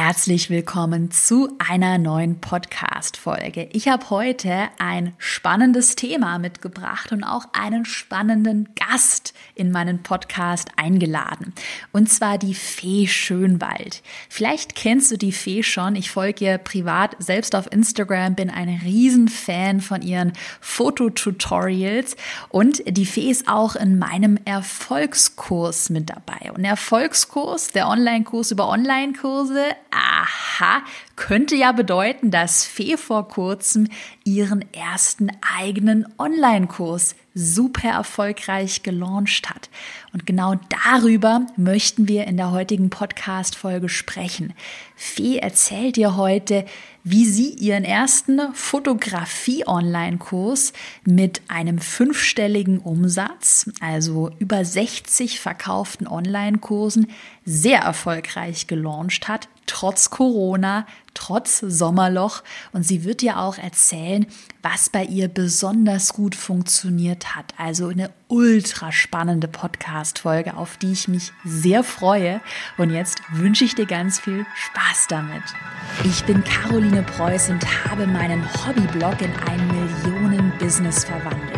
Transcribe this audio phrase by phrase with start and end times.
[0.00, 3.68] Herzlich willkommen zu einer neuen Podcast-Folge.
[3.72, 10.68] Ich habe heute ein spannendes Thema mitgebracht und auch einen spannenden Gast in meinen Podcast
[10.76, 11.52] eingeladen.
[11.90, 14.04] Und zwar die Fee Schönwald.
[14.28, 15.96] Vielleicht kennst du die Fee schon.
[15.96, 22.14] Ich folge ihr privat selbst auf Instagram, bin ein Riesenfan von ihren Fototutorials
[22.50, 26.52] und die Fee ist auch in meinem Erfolgskurs mit dabei.
[26.52, 30.82] Und Erfolgskurs, der Online-Kurs über Online-Kurse, aha,
[31.16, 33.88] könnte ja bedeuten, dass Fee vor kurzem
[34.24, 39.70] ihren ersten eigenen Online-Kurs super erfolgreich gelauncht hat.
[40.12, 44.52] Und genau darüber möchten wir in der heutigen Podcast-Folge sprechen.
[44.96, 46.66] Fee erzählt dir heute,
[47.04, 50.72] wie sie ihren ersten Fotografie-Online-Kurs
[51.04, 57.06] mit einem fünfstelligen Umsatz, also über 60 verkauften Online-Kursen,
[57.48, 62.42] sehr erfolgreich gelauncht hat, trotz Corona, trotz Sommerloch.
[62.72, 64.26] Und sie wird dir auch erzählen,
[64.62, 67.54] was bei ihr besonders gut funktioniert hat.
[67.56, 72.42] Also eine ultra spannende Podcast-Folge, auf die ich mich sehr freue.
[72.76, 75.42] Und jetzt wünsche ich dir ganz viel Spaß damit.
[76.04, 81.57] Ich bin Caroline Preuß und habe meinen Hobbyblog in ein Millionen-Business verwandelt.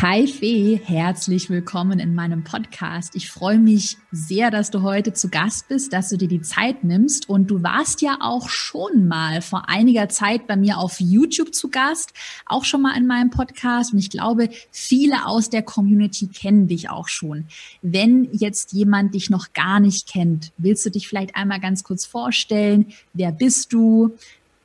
[0.00, 3.14] Hi Fee, herzlich willkommen in meinem Podcast.
[3.14, 6.82] Ich freue mich sehr, dass du heute zu Gast bist, dass du dir die Zeit
[6.82, 7.28] nimmst.
[7.28, 11.68] Und du warst ja auch schon mal vor einiger Zeit bei mir auf YouTube zu
[11.68, 12.14] Gast,
[12.46, 13.92] auch schon mal in meinem Podcast.
[13.92, 17.44] Und ich glaube, viele aus der Community kennen dich auch schon.
[17.82, 22.06] Wenn jetzt jemand dich noch gar nicht kennt, willst du dich vielleicht einmal ganz kurz
[22.06, 22.86] vorstellen?
[23.12, 24.16] Wer bist du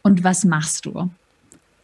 [0.03, 1.09] und was machst du?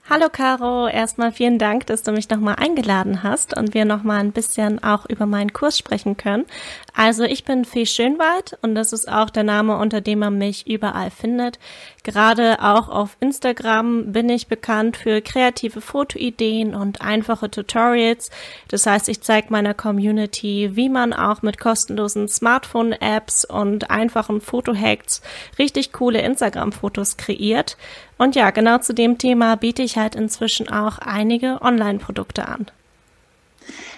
[0.10, 4.34] Hallo Caro, erstmal vielen Dank, dass du mich nochmal eingeladen hast und wir nochmal ein
[4.34, 6.46] bisschen auch über meinen Kurs sprechen können.
[6.94, 10.68] Also ich bin Fee Schönwald und das ist auch der Name, unter dem man mich
[10.68, 11.58] überall findet.
[12.04, 18.30] Gerade auch auf Instagram bin ich bekannt für kreative Fotoideen und einfache Tutorials.
[18.68, 25.22] Das heißt, ich zeige meiner Community, wie man auch mit kostenlosen Smartphone-Apps und einfachen Fotohacks
[25.58, 27.78] richtig coole Instagram-Fotos kreiert.
[28.24, 32.68] Und ja, genau zu dem Thema biete ich halt inzwischen auch einige Online-Produkte an.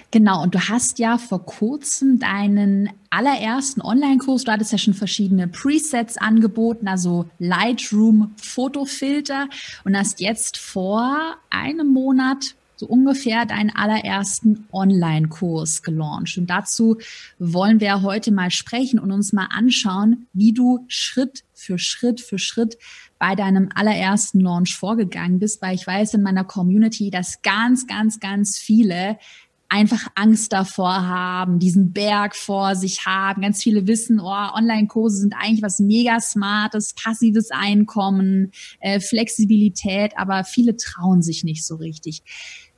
[0.10, 5.48] Genau, und du hast ja vor kurzem deinen allerersten Online-Kurs, du hattest ja schon verschiedene
[5.48, 9.48] Presets angeboten, also Lightroom Fotofilter
[9.84, 16.38] und hast jetzt vor einem Monat so ungefähr deinen allerersten Online-Kurs gelauncht.
[16.38, 16.98] Und dazu
[17.38, 22.38] wollen wir heute mal sprechen und uns mal anschauen, wie du Schritt für Schritt für
[22.38, 22.78] Schritt
[23.20, 28.20] bei deinem allerersten Launch vorgegangen bist, weil ich weiß in meiner Community, dass ganz, ganz,
[28.20, 29.18] ganz viele
[29.70, 33.42] einfach Angst davor haben, diesen Berg vor sich haben.
[33.42, 40.44] Ganz viele wissen, oh, Online-Kurse sind eigentlich was mega smartes, passives Einkommen, äh, Flexibilität, aber
[40.44, 42.22] viele trauen sich nicht so richtig.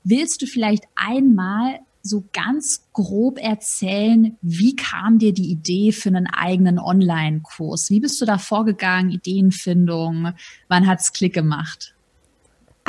[0.04, 6.28] Willst du vielleicht einmal so ganz grob erzählen, wie kam dir die Idee für einen
[6.28, 7.90] eigenen Online-Kurs?
[7.90, 9.12] Wie bist du da vorgegangen?
[9.12, 10.34] Ideenfindung?
[10.68, 11.97] Wann hat's Klick gemacht?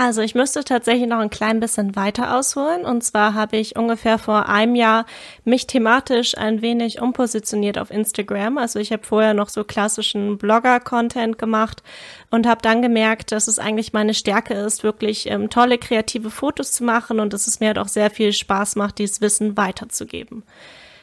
[0.01, 2.85] Also ich müsste tatsächlich noch ein klein bisschen weiter ausholen.
[2.85, 5.07] Und zwar habe ich ungefähr vor einem Jahr
[5.45, 8.59] mich thematisch ein wenig umpositioniert auf Instagram.
[8.59, 11.83] Also ich habe vorher noch so klassischen Blogger-Content gemacht
[12.31, 16.71] und habe dann gemerkt, dass es eigentlich meine Stärke ist, wirklich ähm, tolle kreative Fotos
[16.71, 20.45] zu machen und dass es mir halt auch sehr viel Spaß macht, dieses Wissen weiterzugeben.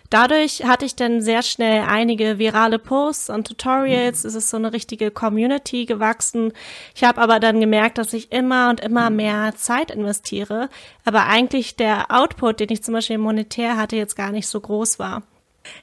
[0.09, 4.23] Dadurch hatte ich dann sehr schnell einige virale Posts und Tutorials.
[4.23, 6.53] Es ist so eine richtige Community gewachsen.
[6.95, 10.69] Ich habe aber dann gemerkt, dass ich immer und immer mehr Zeit investiere,
[11.05, 14.99] aber eigentlich der Output, den ich zum Beispiel monetär hatte, jetzt gar nicht so groß
[14.99, 15.23] war.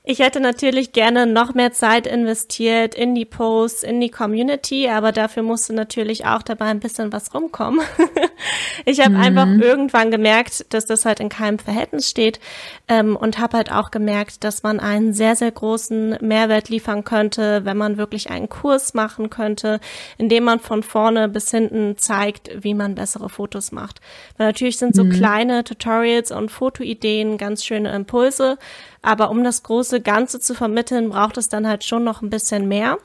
[0.04, 5.12] Ich hätte natürlich gerne noch mehr Zeit investiert in die Posts, in die Community, aber
[5.12, 7.80] dafür musste natürlich auch dabei ein bisschen was rumkommen.
[8.84, 9.20] ich habe mhm.
[9.20, 12.40] einfach irgendwann gemerkt, dass das halt in keinem Verhältnis steht
[12.88, 17.64] ähm, und habe halt auch gemerkt, dass man einen sehr, sehr großen Mehrwert liefern könnte,
[17.64, 19.80] wenn man wirklich einen Kurs machen könnte,
[20.18, 24.00] in dem man von vorne bis hinten zeigt, wie man bessere Fotos macht.
[24.36, 25.10] Weil natürlich sind so mhm.
[25.10, 28.58] kleine Tutorials und Fotoideen ganz schöne Impulse,
[29.02, 32.68] aber um das große Ganze zu vermitteln, braucht es dann halt schon noch ein bisschen
[32.68, 32.98] mehr.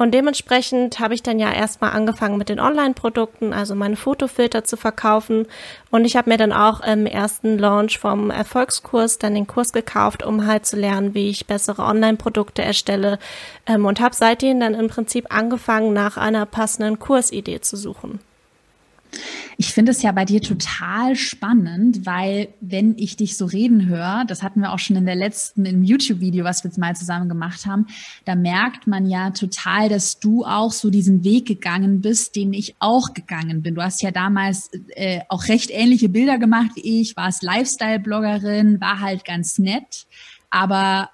[0.00, 4.78] Und dementsprechend habe ich dann ja erstmal angefangen mit den Online-Produkten, also meine Fotofilter zu
[4.78, 5.46] verkaufen.
[5.90, 10.22] Und ich habe mir dann auch im ersten Launch vom Erfolgskurs dann den Kurs gekauft,
[10.22, 13.18] um halt zu lernen, wie ich bessere Online-Produkte erstelle.
[13.66, 18.20] Ähm, und habe seitdem dann im Prinzip angefangen, nach einer passenden Kursidee zu suchen.
[19.60, 24.24] Ich finde es ja bei dir total spannend, weil wenn ich dich so reden höre,
[24.26, 27.28] das hatten wir auch schon in der letzten, im YouTube-Video, was wir jetzt mal zusammen
[27.28, 27.86] gemacht haben,
[28.24, 32.74] da merkt man ja total, dass du auch so diesen Weg gegangen bist, den ich
[32.78, 33.74] auch gegangen bin.
[33.74, 39.00] Du hast ja damals äh, auch recht ähnliche Bilder gemacht wie ich, warst Lifestyle-Bloggerin, war
[39.00, 40.06] halt ganz nett,
[40.48, 41.10] aber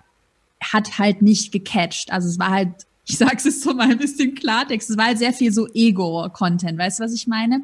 [0.63, 2.13] hat halt nicht gecatcht.
[2.13, 5.19] Also es war halt ich sag's es so mal ein bisschen Klartext, es war halt
[5.19, 7.63] sehr viel so Ego-Content, weißt du, was ich meine?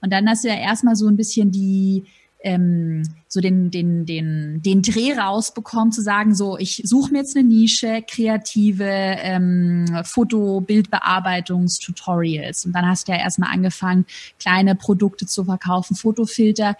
[0.00, 2.04] Und dann hast du ja erstmal so ein bisschen die,
[2.40, 7.36] ähm, so den, den, den, den Dreh rausbekommen, zu sagen, so, ich suche mir jetzt
[7.36, 12.66] eine Nische, kreative ähm, Foto-, Bildbearbeitungstutorials.
[12.66, 14.04] Und dann hast du ja erstmal angefangen,
[14.38, 16.76] kleine Produkte zu verkaufen, Fotofilter.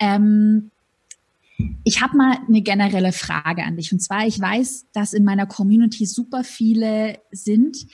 [0.00, 0.70] Ähm,
[1.84, 3.92] ich habe mal eine generelle Frage an dich.
[3.92, 7.86] Und zwar, ich weiß, dass in meiner Community super viele sind,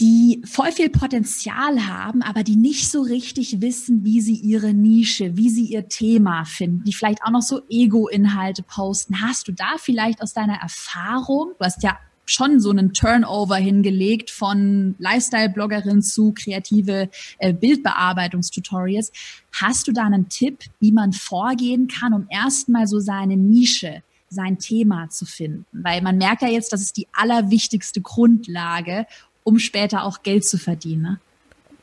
[0.00, 5.36] die voll viel Potenzial haben, aber die nicht so richtig wissen, wie sie ihre Nische,
[5.36, 9.20] wie sie ihr Thema finden, die vielleicht auch noch so Ego-Inhalte posten.
[9.20, 14.30] Hast du da vielleicht aus deiner Erfahrung, du hast ja schon so einen Turnover hingelegt
[14.30, 17.08] von Lifestyle-Bloggerin zu kreative
[17.38, 19.12] äh, Bildbearbeitungstutorials.
[19.52, 24.58] Hast du da einen Tipp, wie man vorgehen kann, um erstmal so seine Nische, sein
[24.58, 25.66] Thema zu finden?
[25.72, 29.06] Weil man merkt ja jetzt, das ist die allerwichtigste Grundlage,
[29.44, 31.18] um später auch Geld zu verdienen.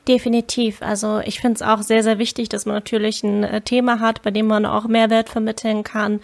[0.07, 0.81] Definitiv.
[0.81, 4.23] Also ich finde es auch sehr, sehr wichtig, dass man natürlich ein äh, Thema hat,
[4.23, 6.19] bei dem man auch Mehrwert vermitteln kann.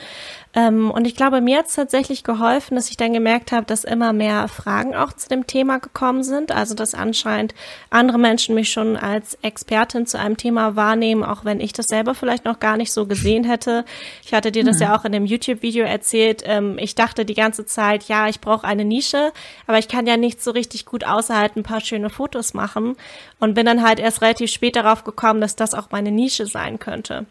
[0.56, 3.84] Ähm, und ich glaube, mir hat es tatsächlich geholfen, dass ich dann gemerkt habe, dass
[3.84, 6.52] immer mehr Fragen auch zu dem Thema gekommen sind.
[6.52, 7.54] Also dass anscheinend
[7.90, 12.16] andere Menschen mich schon als Expertin zu einem Thema wahrnehmen, auch wenn ich das selber
[12.16, 13.84] vielleicht noch gar nicht so gesehen hätte.
[14.24, 14.94] Ich hatte dir das ja mhm.
[14.96, 16.42] auch in dem YouTube-Video erzählt.
[16.46, 19.34] Ähm, ich dachte die ganze Zeit, ja, ich brauche eine Nische,
[19.68, 22.96] aber ich kann ja nicht so richtig gut außerhalb ein paar schöne Fotos machen
[23.40, 26.46] und bin dann dann halt erst relativ spät darauf gekommen, dass das auch meine Nische
[26.46, 27.26] sein könnte.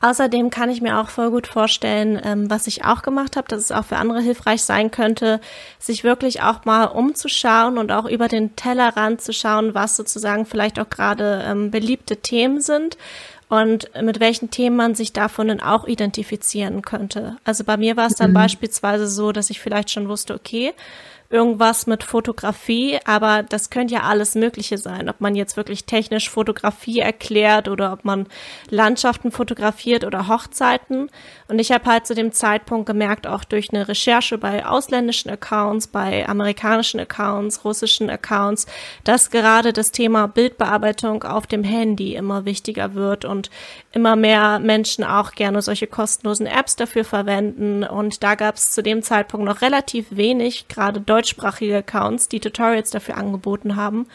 [0.00, 3.60] Außerdem kann ich mir auch voll gut vorstellen, ähm, was ich auch gemacht habe, dass
[3.60, 5.40] es auch für andere hilfreich sein könnte,
[5.78, 10.78] sich wirklich auch mal umzuschauen und auch über den Tellerrand zu schauen, was sozusagen vielleicht
[10.78, 12.98] auch gerade ähm, beliebte Themen sind
[13.48, 17.36] und mit welchen Themen man sich davon dann auch identifizieren könnte.
[17.44, 18.34] Also bei mir war es dann mhm.
[18.34, 20.74] beispielsweise so, dass ich vielleicht schon wusste, okay,
[21.34, 25.08] irgendwas mit Fotografie, aber das könnte ja alles Mögliche sein.
[25.08, 28.28] Ob man jetzt wirklich technisch Fotografie erklärt oder ob man
[28.70, 31.10] Landschaften fotografiert oder Hochzeiten.
[31.48, 35.88] Und ich habe halt zu dem Zeitpunkt gemerkt, auch durch eine Recherche bei ausländischen Accounts,
[35.88, 38.66] bei amerikanischen Accounts, russischen Accounts,
[39.02, 43.50] dass gerade das Thema Bildbearbeitung auf dem Handy immer wichtiger wird und
[43.90, 47.82] immer mehr Menschen auch gerne solche kostenlosen Apps dafür verwenden.
[47.82, 52.40] Und da gab es zu dem Zeitpunkt noch relativ wenig, gerade Deutsch deutschsprachige Accounts, die
[52.40, 54.06] Tutorials dafür angeboten haben.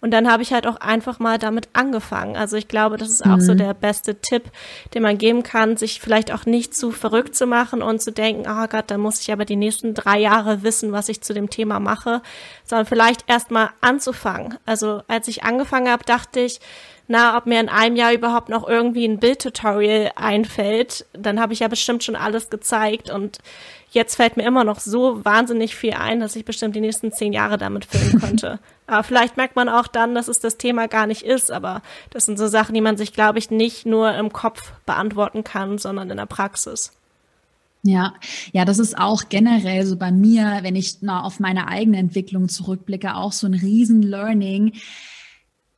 [0.00, 2.36] Und dann habe ich halt auch einfach mal damit angefangen.
[2.36, 3.40] Also ich glaube, das ist auch mhm.
[3.40, 4.50] so der beste Tipp,
[4.94, 8.46] den man geben kann, sich vielleicht auch nicht zu verrückt zu machen und zu denken,
[8.48, 11.50] oh Gott, dann muss ich aber die nächsten drei Jahre wissen, was ich zu dem
[11.50, 12.20] Thema mache,
[12.64, 14.58] sondern vielleicht erst mal anzufangen.
[14.66, 16.60] Also als ich angefangen habe, dachte ich,
[17.08, 21.60] na, ob mir in einem Jahr überhaupt noch irgendwie ein Bildtutorial einfällt, dann habe ich
[21.60, 23.38] ja bestimmt schon alles gezeigt und
[23.90, 27.32] jetzt fällt mir immer noch so wahnsinnig viel ein, dass ich bestimmt die nächsten zehn
[27.32, 28.58] Jahre damit filmen könnte.
[28.86, 32.24] aber vielleicht merkt man auch dann, dass es das Thema gar nicht ist, aber das
[32.24, 36.10] sind so Sachen, die man sich, glaube ich, nicht nur im Kopf beantworten kann, sondern
[36.10, 36.92] in der Praxis.
[37.84, 38.14] Ja,
[38.52, 42.48] ja, das ist auch generell so bei mir, wenn ich na, auf meine eigene Entwicklung
[42.48, 44.74] zurückblicke, auch so ein Riesen-Learning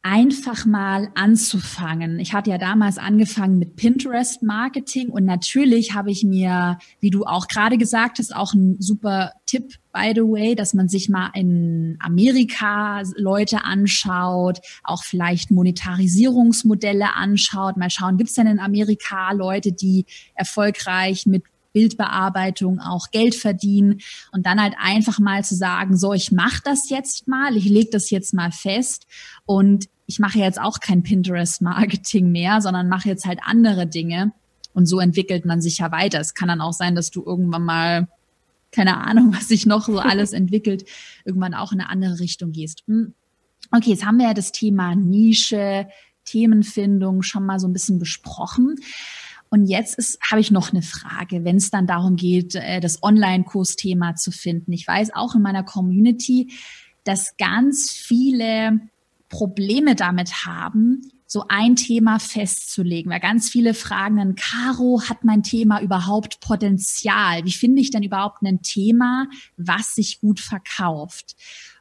[0.06, 2.18] einfach mal anzufangen.
[2.18, 7.24] Ich hatte ja damals angefangen mit Pinterest Marketing und natürlich habe ich mir, wie du
[7.24, 11.30] auch gerade gesagt hast, auch ein super Tipp by the way, dass man sich mal
[11.34, 19.32] in Amerika Leute anschaut, auch vielleicht Monetarisierungsmodelle anschaut, mal schauen, gibt es denn in Amerika
[19.32, 24.00] Leute, die erfolgreich mit Bildbearbeitung auch Geld verdienen
[24.32, 27.90] und dann halt einfach mal zu sagen, so, ich mache das jetzt mal, ich lege
[27.90, 29.06] das jetzt mal fest
[29.46, 34.32] und ich mache jetzt auch kein Pinterest-Marketing mehr, sondern mache jetzt halt andere Dinge.
[34.72, 36.20] Und so entwickelt man sich ja weiter.
[36.20, 38.08] Es kann dann auch sein, dass du irgendwann mal,
[38.72, 40.84] keine Ahnung, was sich noch so alles entwickelt,
[41.24, 42.82] irgendwann auch in eine andere Richtung gehst.
[42.86, 43.14] Hm.
[43.70, 45.88] Okay, jetzt haben wir ja das Thema Nische,
[46.24, 48.76] Themenfindung schon mal so ein bisschen besprochen.
[49.48, 53.02] Und jetzt ist, habe ich noch eine Frage, wenn es dann darum geht, äh, das
[53.02, 54.72] Online-Kursthema zu finden.
[54.72, 56.52] Ich weiß auch in meiner Community,
[57.04, 58.80] dass ganz viele
[59.34, 65.42] Probleme damit haben, so ein Thema festzulegen, weil ganz viele fragen dann, Caro, hat mein
[65.42, 67.44] Thema überhaupt Potenzial?
[67.44, 69.26] Wie finde ich denn überhaupt ein Thema,
[69.56, 71.34] was sich gut verkauft?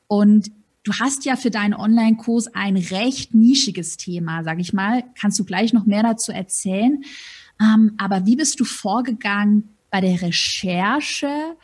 [0.07, 0.49] Und
[0.81, 5.03] du hast ja für deinen Online-Kurs ein recht nischiges Thema, sag ich mal.
[5.13, 7.03] Kannst du gleich noch mehr dazu erzählen?
[7.61, 11.55] Ähm, aber wie bist du vorgegangen bei der Recherche?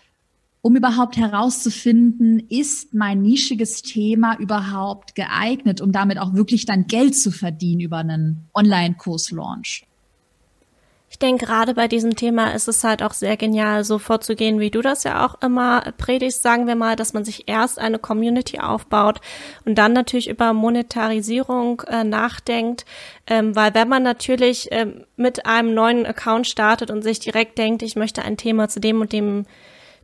[0.62, 7.16] Um überhaupt herauszufinden, ist mein nischiges Thema überhaupt geeignet, um damit auch wirklich dann Geld
[7.16, 9.86] zu verdienen über einen Online-Kurs-Launch?
[11.12, 14.70] Ich denke, gerade bei diesem Thema ist es halt auch sehr genial, so vorzugehen, wie
[14.70, 18.60] du das ja auch immer predigst, sagen wir mal, dass man sich erst eine Community
[18.60, 19.20] aufbaut
[19.66, 22.86] und dann natürlich über Monetarisierung äh, nachdenkt,
[23.26, 27.82] ähm, weil wenn man natürlich ähm, mit einem neuen Account startet und sich direkt denkt,
[27.82, 29.46] ich möchte ein Thema zu dem und dem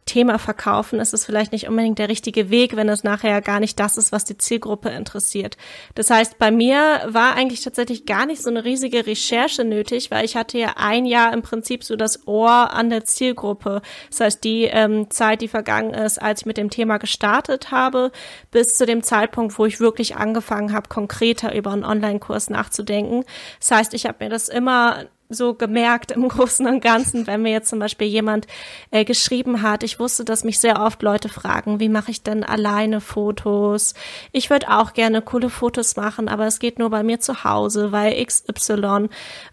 [0.05, 3.79] Thema verkaufen, ist es vielleicht nicht unbedingt der richtige Weg, wenn es nachher gar nicht
[3.79, 5.57] das ist, was die Zielgruppe interessiert.
[5.95, 10.23] Das heißt, bei mir war eigentlich tatsächlich gar nicht so eine riesige Recherche nötig, weil
[10.23, 13.81] ich hatte ja ein Jahr im Prinzip so das Ohr an der Zielgruppe.
[14.11, 18.11] Das heißt, die ähm, Zeit, die vergangen ist, als ich mit dem Thema gestartet habe,
[18.51, 23.25] bis zu dem Zeitpunkt, wo ich wirklich angefangen habe, konkreter über einen Online-Kurs nachzudenken.
[23.59, 27.51] Das heißt, ich habe mir das immer so gemerkt im Großen und Ganzen, wenn mir
[27.51, 28.47] jetzt zum Beispiel jemand
[28.91, 32.43] äh, geschrieben hat, ich wusste, dass mich sehr oft Leute fragen, wie mache ich denn
[32.43, 33.93] alleine Fotos?
[34.31, 37.91] Ich würde auch gerne coole Fotos machen, aber es geht nur bei mir zu Hause,
[37.91, 39.09] weil XY.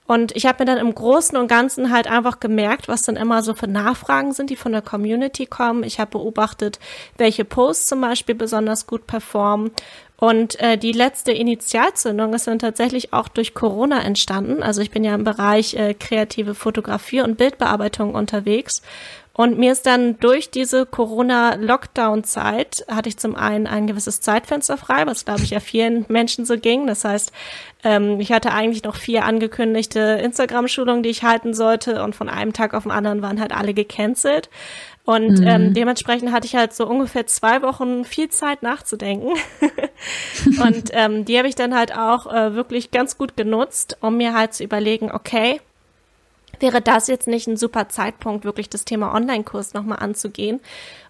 [0.06, 3.42] Und ich habe mir dann im Großen und Ganzen halt einfach gemerkt, was dann immer
[3.42, 5.84] so für Nachfragen sind, die von der Community kommen.
[5.84, 6.78] Ich habe beobachtet,
[7.16, 9.70] welche Posts zum Beispiel besonders gut performen
[10.22, 14.62] und äh, die letzte Initialzündung ist dann tatsächlich auch durch Corona entstanden.
[14.62, 18.82] Also ich bin ja im Bereich äh, kreative Fotografie und Bildbearbeitung unterwegs.
[19.32, 25.06] Und mir ist dann durch diese Corona-Lockdown-Zeit, hatte ich zum einen ein gewisses Zeitfenster frei,
[25.06, 26.86] was glaube ich ja vielen Menschen so ging.
[26.86, 27.32] Das heißt,
[27.82, 32.52] ähm, ich hatte eigentlich noch vier angekündigte Instagram-Schulungen, die ich halten sollte und von einem
[32.52, 34.50] Tag auf den anderen waren halt alle gecancelt.
[35.04, 35.46] Und mhm.
[35.46, 39.32] ähm, dementsprechend hatte ich halt so ungefähr zwei Wochen viel Zeit nachzudenken.
[40.62, 44.32] und ähm, die habe ich dann halt auch äh, wirklich ganz gut genutzt, um mir
[44.32, 45.60] halt zu überlegen, okay,
[46.60, 50.60] wäre das jetzt nicht ein super Zeitpunkt, wirklich das Thema Online-Kurs nochmal anzugehen.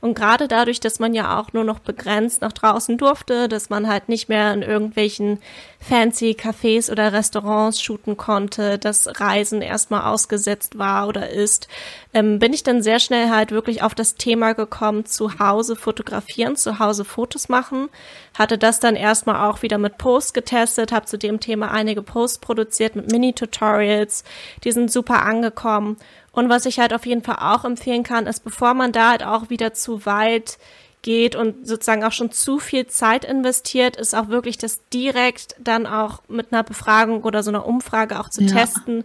[0.02, 3.86] Und gerade dadurch, dass man ja auch nur noch begrenzt nach draußen durfte, dass man
[3.86, 5.38] halt nicht mehr in irgendwelchen
[5.78, 11.68] fancy Cafés oder Restaurants shooten konnte, dass Reisen erstmal ausgesetzt war oder ist,
[12.14, 16.56] ähm, bin ich dann sehr schnell halt wirklich auf das Thema gekommen, zu Hause fotografieren,
[16.56, 17.88] zu Hause Fotos machen,
[18.36, 22.38] hatte das dann erstmal auch wieder mit Posts getestet, habe zu dem Thema einige Posts
[22.38, 24.24] produziert mit Mini-Tutorials,
[24.64, 25.96] die sind super angekommen.
[26.32, 29.22] Und was ich halt auf jeden Fall auch empfehlen kann, ist, bevor man da halt
[29.22, 30.58] auch wieder zu weit
[31.02, 35.86] geht und sozusagen auch schon zu viel Zeit investiert, ist auch wirklich das direkt dann
[35.86, 38.54] auch mit einer Befragung oder so einer Umfrage auch zu ja.
[38.54, 39.04] testen.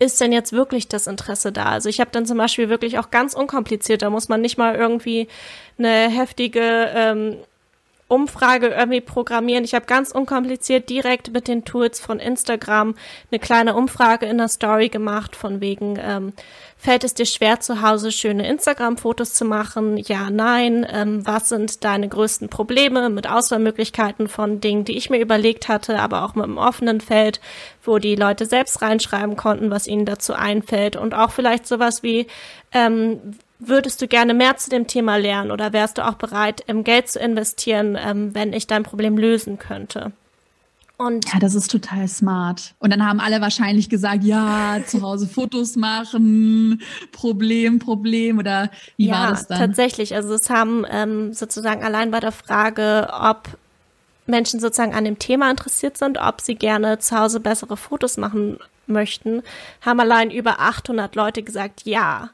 [0.00, 1.66] Ist denn jetzt wirklich das Interesse da?
[1.66, 4.74] Also ich habe dann zum Beispiel wirklich auch ganz unkompliziert, da muss man nicht mal
[4.74, 5.28] irgendwie
[5.78, 7.36] eine heftige ähm,
[8.08, 9.64] Umfrage irgendwie programmieren.
[9.64, 12.94] Ich habe ganz unkompliziert direkt mit den Tools von Instagram
[13.30, 16.32] eine kleine Umfrage in der Story gemacht, von wegen, ähm,
[16.78, 19.98] fällt es dir schwer zu Hause schöne Instagram-Fotos zu machen?
[19.98, 20.86] Ja, nein.
[20.90, 25.98] Ähm, was sind deine größten Probleme mit Auswahlmöglichkeiten von Dingen, die ich mir überlegt hatte,
[25.98, 27.40] aber auch mit einem offenen Feld,
[27.82, 32.26] wo die Leute selbst reinschreiben konnten, was ihnen dazu einfällt und auch vielleicht sowas wie,
[32.72, 36.84] ähm, würdest du gerne mehr zu dem Thema lernen oder wärst du auch bereit, im
[36.84, 40.12] Geld zu investieren, ähm, wenn ich dein Problem lösen könnte?
[40.96, 42.74] Und ja, das ist total smart.
[42.80, 49.06] Und dann haben alle wahrscheinlich gesagt, ja, zu Hause Fotos machen, Problem, Problem oder wie
[49.06, 49.58] ja, war das dann?
[49.58, 53.48] Tatsächlich, also es haben ähm, sozusagen allein bei der Frage, ob
[54.26, 58.58] Menschen sozusagen an dem Thema interessiert sind, ob sie gerne zu Hause bessere Fotos machen
[58.88, 59.42] möchten,
[59.82, 62.30] haben allein über 800 Leute gesagt, ja.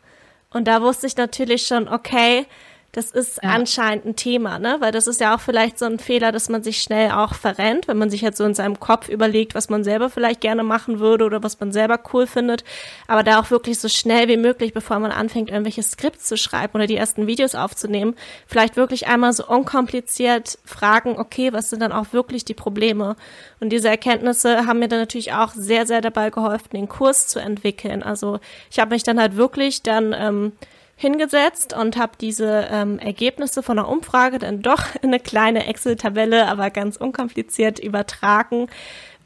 [0.55, 2.47] Und da wusste ich natürlich schon, okay,
[2.95, 3.51] das ist ja.
[3.51, 4.77] anscheinend ein Thema, ne?
[4.79, 7.89] Weil das ist ja auch vielleicht so ein Fehler, dass man sich schnell auch verrennt,
[7.89, 11.01] wenn man sich jetzt so in seinem Kopf überlegt, was man selber vielleicht gerne machen
[11.01, 12.63] würde oder was man selber cool findet.
[13.09, 16.75] Aber da auch wirklich so schnell wie möglich, bevor man anfängt, irgendwelche Skripts zu schreiben
[16.77, 18.15] oder die ersten Videos aufzunehmen,
[18.47, 23.17] vielleicht wirklich einmal so unkompliziert fragen, okay, was sind dann auch wirklich die Probleme?
[23.59, 27.41] Und diese Erkenntnisse haben mir dann natürlich auch sehr, sehr dabei geholfen, den Kurs zu
[27.41, 28.05] entwickeln.
[28.05, 28.39] Also
[28.71, 30.53] ich habe mich dann halt wirklich dann ähm,
[30.97, 36.47] hingesetzt und habe diese ähm, Ergebnisse von der Umfrage dann doch in eine kleine Excel-Tabelle,
[36.47, 38.69] aber ganz unkompliziert übertragen,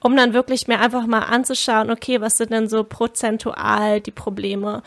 [0.01, 4.83] um dann wirklich mir einfach mal anzuschauen, okay, was sind denn so prozentual die Probleme?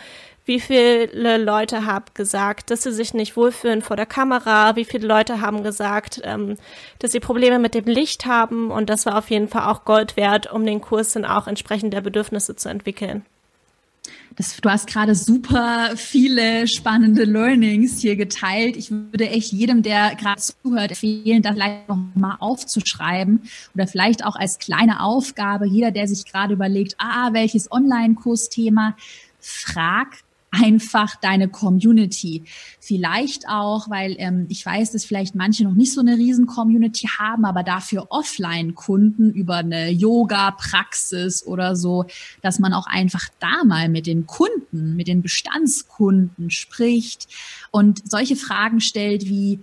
[0.46, 4.76] Wie viele Leute haben gesagt, dass sie sich nicht wohlfühlen vor der Kamera?
[4.76, 6.58] Wie viele Leute haben gesagt, ähm,
[6.98, 8.72] dass sie Probleme mit dem Licht haben?
[8.72, 11.94] Und das war auf jeden Fall auch Gold wert, um den Kurs dann auch entsprechend
[11.94, 13.24] der Bedürfnisse zu entwickeln.
[14.36, 18.77] Das, du hast gerade super viele spannende Learnings hier geteilt.
[18.77, 23.41] Ich würde echt jedem, der gerade zuhört, empfehlen, das vielleicht noch mal aufzuschreiben
[23.75, 25.67] oder vielleicht auch als kleine Aufgabe.
[25.67, 28.96] Jeder, der sich gerade überlegt, ah, welches Online-Kursthema,
[29.39, 30.08] frag
[30.51, 32.43] einfach deine Community.
[32.79, 37.08] Vielleicht auch, weil ähm, ich weiß, dass vielleicht manche noch nicht so eine riesen Community
[37.08, 42.05] haben, aber dafür Offline-Kunden über eine Yoga-Praxis oder so,
[42.41, 47.27] dass man auch einfach da mal mit den Kunden, mit den Bestandskunden spricht
[47.72, 49.62] und solche Fragen stellt wie,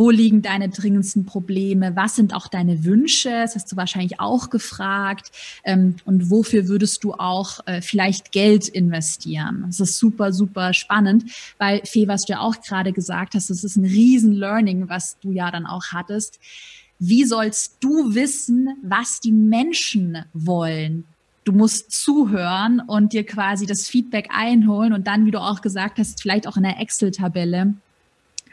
[0.00, 1.94] wo liegen deine dringendsten Probleme?
[1.94, 3.28] Was sind auch deine Wünsche?
[3.28, 5.30] Das hast du wahrscheinlich auch gefragt.
[5.62, 9.64] Ähm, und wofür würdest du auch äh, vielleicht Geld investieren?
[9.66, 13.62] Das ist super, super spannend, weil Fee, was du ja auch gerade gesagt hast, das
[13.62, 16.40] ist ein riesen Learning, was du ja dann auch hattest.
[16.98, 21.04] Wie sollst du wissen, was die Menschen wollen?
[21.44, 25.98] du musst zuhören und dir quasi das Feedback einholen und dann, wie du auch gesagt
[25.98, 27.74] hast, vielleicht auch in der Excel-Tabelle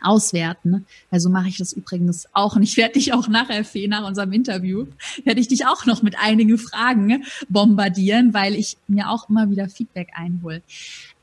[0.01, 0.86] auswerten.
[1.12, 2.56] Also mache ich das übrigens auch.
[2.56, 4.88] Und ich werde dich auch nachher, Fee, nach unserem Interview,
[5.24, 9.70] werde ich dich auch noch mit einigen Fragen bombardieren, weil ich mir auch immer wieder
[9.70, 10.62] Feedback einhole.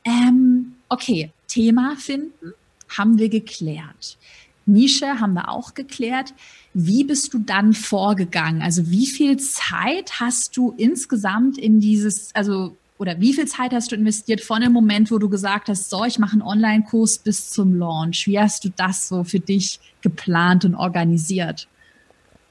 [0.04, 2.54] Ähm, okay, Thema finden
[2.88, 4.18] haben wir geklärt.
[4.66, 6.34] Nische haben wir auch geklärt.
[6.72, 8.62] Wie bist du dann vorgegangen?
[8.62, 13.90] Also wie viel Zeit hast du insgesamt in dieses, also oder wie viel Zeit hast
[13.90, 17.50] du investiert von dem Moment, wo du gesagt hast, so, ich mache einen Online-Kurs bis
[17.50, 18.26] zum Launch?
[18.26, 21.66] Wie hast du das so für dich geplant und organisiert?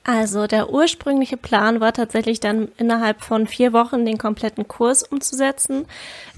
[0.05, 5.85] Also der ursprüngliche Plan war tatsächlich dann innerhalb von vier Wochen den kompletten Kurs umzusetzen.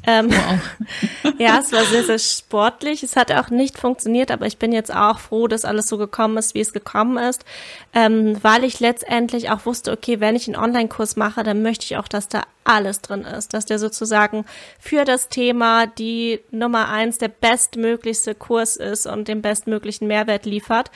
[0.07, 1.33] Ähm, wow.
[1.39, 3.03] ja, es war sehr, sehr sportlich.
[3.03, 6.37] Es hat auch nicht funktioniert, aber ich bin jetzt auch froh, dass alles so gekommen
[6.37, 7.45] ist, wie es gekommen ist,
[7.93, 11.97] ähm, weil ich letztendlich auch wusste, okay, wenn ich einen Online-Kurs mache, dann möchte ich
[11.97, 14.45] auch, dass da alles drin ist, dass der sozusagen
[14.79, 20.91] für das Thema die Nummer eins der bestmöglichste Kurs ist und den bestmöglichen Mehrwert liefert.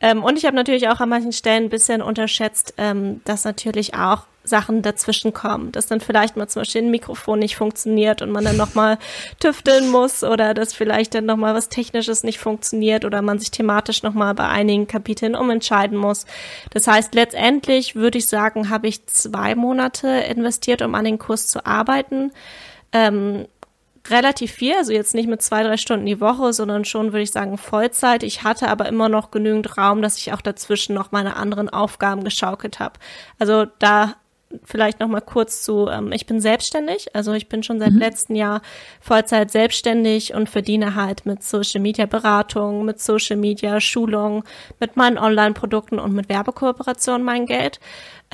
[0.00, 3.94] Ähm, und ich habe natürlich auch an manchen Stellen ein bisschen unterschätzt, ähm, dass natürlich
[3.94, 8.30] auch Sachen dazwischen kommen, dass dann vielleicht mal zum Beispiel ein Mikrofon nicht funktioniert und
[8.30, 8.98] man dann nochmal
[9.40, 14.02] tüfteln muss oder dass vielleicht dann nochmal was Technisches nicht funktioniert oder man sich thematisch
[14.02, 16.26] nochmal bei einigen Kapiteln umentscheiden muss.
[16.70, 21.46] Das heißt, letztendlich würde ich sagen, habe ich zwei Monate investiert, um an den Kurs
[21.46, 22.30] zu arbeiten.
[22.92, 23.46] Ähm,
[24.08, 27.30] relativ viel, also jetzt nicht mit zwei, drei Stunden die Woche, sondern schon, würde ich
[27.30, 28.22] sagen, Vollzeit.
[28.22, 32.24] Ich hatte aber immer noch genügend Raum, dass ich auch dazwischen noch meine anderen Aufgaben
[32.24, 33.00] geschaukelt habe.
[33.38, 34.16] Also da
[34.64, 37.98] vielleicht noch mal kurz zu, ähm, ich bin selbstständig, also ich bin schon seit mhm.
[37.98, 38.62] letztem Jahr
[39.00, 44.44] Vollzeit selbstständig und verdiene halt mit Social Media Beratung, mit Social Media Schulung,
[44.80, 47.80] mit meinen Online-Produkten und mit Werbekooperationen mein Geld.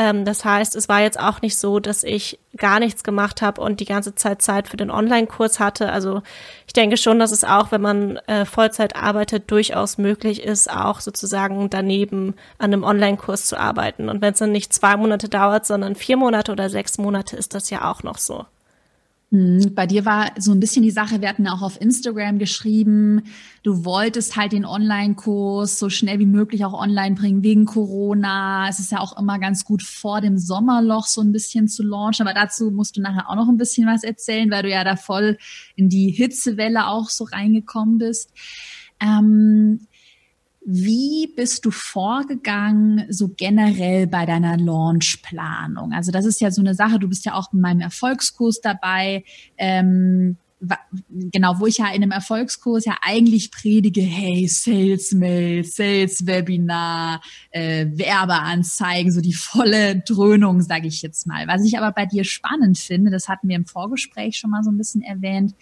[0.01, 3.61] Ähm, das heißt, es war jetzt auch nicht so, dass ich gar nichts gemacht habe
[3.61, 5.93] und die ganze Zeit Zeit für den Online-Kurs hatte.
[5.93, 6.23] Also
[6.67, 11.01] ich denke schon, dass es auch, wenn man äh, Vollzeit arbeitet, durchaus möglich ist, auch
[11.01, 14.09] sozusagen daneben an einem Online-Kurs zu arbeiten.
[14.09, 17.53] Und wenn es dann nicht zwei Monate dauert, sondern vier Monate oder sechs Monate, ist
[17.53, 18.47] das ja auch noch so.
[19.33, 23.23] Hm, bei dir war so ein bisschen die Sache, wir hatten auch auf Instagram geschrieben,
[23.63, 28.69] du wolltest halt den Online-Kurs so schnell wie möglich auch online bringen wegen Corona.
[28.69, 32.27] Es ist ja auch immer ganz gut vor dem Sommerloch so ein bisschen zu launchen,
[32.27, 34.97] aber dazu musst du nachher auch noch ein bisschen was erzählen, weil du ja da
[34.97, 35.39] voll
[35.77, 38.33] in die Hitzewelle auch so reingekommen bist.
[39.01, 39.87] Ähm,
[40.73, 45.93] wie bist du vorgegangen, so generell bei deiner Launchplanung?
[45.93, 49.25] Also das ist ja so eine Sache, du bist ja auch in meinem Erfolgskurs dabei.
[49.59, 50.37] Ähm,
[51.11, 57.21] genau, wo ich ja in einem Erfolgskurs ja eigentlich predige, hey, Sales Mail, Sales Webinar,
[57.51, 61.49] äh, Werbeanzeigen, so die volle Dröhnung, sage ich jetzt mal.
[61.49, 64.71] Was ich aber bei dir spannend finde, das hatten wir im Vorgespräch schon mal so
[64.71, 65.55] ein bisschen erwähnt,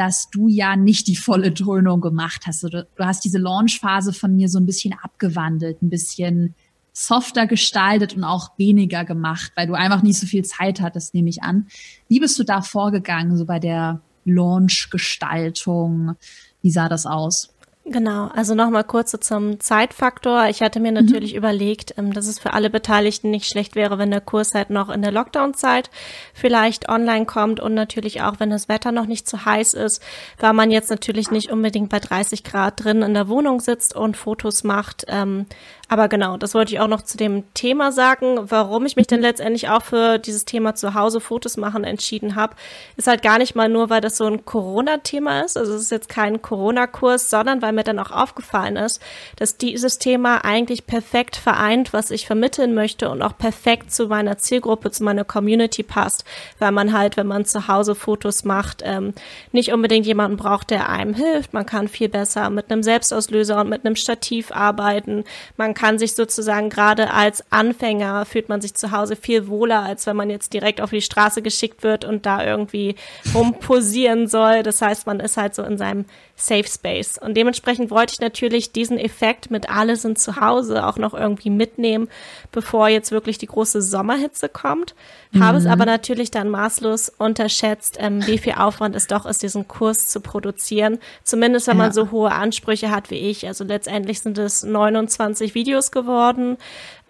[0.00, 2.62] dass du ja nicht die volle Dröhnung gemacht hast.
[2.62, 6.54] Du, du hast diese Launchphase von mir so ein bisschen abgewandelt, ein bisschen
[6.94, 11.28] softer gestaltet und auch weniger gemacht, weil du einfach nicht so viel Zeit hattest, nehme
[11.28, 11.66] ich an.
[12.08, 16.16] Wie bist du da vorgegangen, so bei der Launch-Gestaltung?
[16.62, 17.52] Wie sah das aus?
[17.92, 20.46] Genau, also nochmal kurz so zum Zeitfaktor.
[20.46, 21.38] Ich hatte mir natürlich mhm.
[21.38, 24.90] überlegt, ähm, dass es für alle Beteiligten nicht schlecht wäre, wenn der Kurs halt noch
[24.90, 25.90] in der Lockdown-Zeit
[26.32, 30.00] vielleicht online kommt und natürlich auch, wenn das Wetter noch nicht zu heiß ist,
[30.38, 34.16] weil man jetzt natürlich nicht unbedingt bei 30 Grad drin in der Wohnung sitzt und
[34.16, 35.06] Fotos macht.
[35.08, 35.46] Ähm,
[35.90, 38.38] aber genau, das wollte ich auch noch zu dem Thema sagen.
[38.48, 42.54] Warum ich mich denn letztendlich auch für dieses Thema zu Hause Fotos machen entschieden habe,
[42.96, 45.58] ist halt gar nicht mal nur, weil das so ein Corona-Thema ist.
[45.58, 49.02] Also es ist jetzt kein Corona-Kurs, sondern weil mir dann auch aufgefallen ist,
[49.34, 54.38] dass dieses Thema eigentlich perfekt vereint, was ich vermitteln möchte und auch perfekt zu meiner
[54.38, 56.24] Zielgruppe, zu meiner Community passt,
[56.60, 59.12] weil man halt, wenn man zu Hause Fotos macht, ähm,
[59.50, 61.52] nicht unbedingt jemanden braucht, der einem hilft.
[61.52, 65.24] Man kann viel besser mit einem Selbstauslöser und mit einem Stativ arbeiten.
[65.56, 70.06] Man kann sich sozusagen gerade als Anfänger fühlt man sich zu Hause viel wohler, als
[70.06, 72.96] wenn man jetzt direkt auf die Straße geschickt wird und da irgendwie
[73.34, 74.62] rumposieren soll.
[74.62, 76.04] Das heißt, man ist halt so in seinem
[76.40, 77.18] Safe Space.
[77.18, 81.50] Und dementsprechend wollte ich natürlich diesen Effekt mit alle sind zu Hause auch noch irgendwie
[81.50, 82.08] mitnehmen,
[82.50, 84.94] bevor jetzt wirklich die große Sommerhitze kommt.
[85.32, 85.44] Mhm.
[85.44, 85.70] Habe es mhm.
[85.70, 90.20] aber natürlich dann maßlos unterschätzt, ähm, wie viel Aufwand es doch ist, diesen Kurs zu
[90.20, 90.98] produzieren.
[91.22, 91.84] Zumindest wenn ja.
[91.84, 93.46] man so hohe Ansprüche hat wie ich.
[93.46, 96.56] Also letztendlich sind es 29 Videos geworden.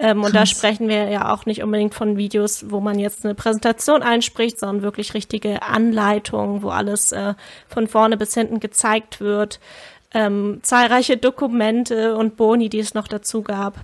[0.01, 3.35] Ähm, und da sprechen wir ja auch nicht unbedingt von Videos, wo man jetzt eine
[3.35, 7.35] Präsentation einspricht, sondern wirklich richtige Anleitungen, wo alles äh,
[7.69, 9.61] von vorne bis hinten gezeigt wird.
[10.13, 13.75] Ähm, zahlreiche Dokumente und Boni, die es noch dazu gab.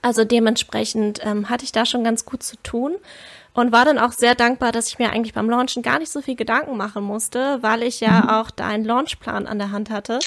[0.00, 2.94] Also dementsprechend ähm, hatte ich da schon ganz gut zu tun
[3.52, 6.22] und war dann auch sehr dankbar, dass ich mir eigentlich beim Launchen gar nicht so
[6.22, 8.28] viel Gedanken machen musste, weil ich ja mhm.
[8.28, 10.20] auch da einen Launchplan an der Hand hatte.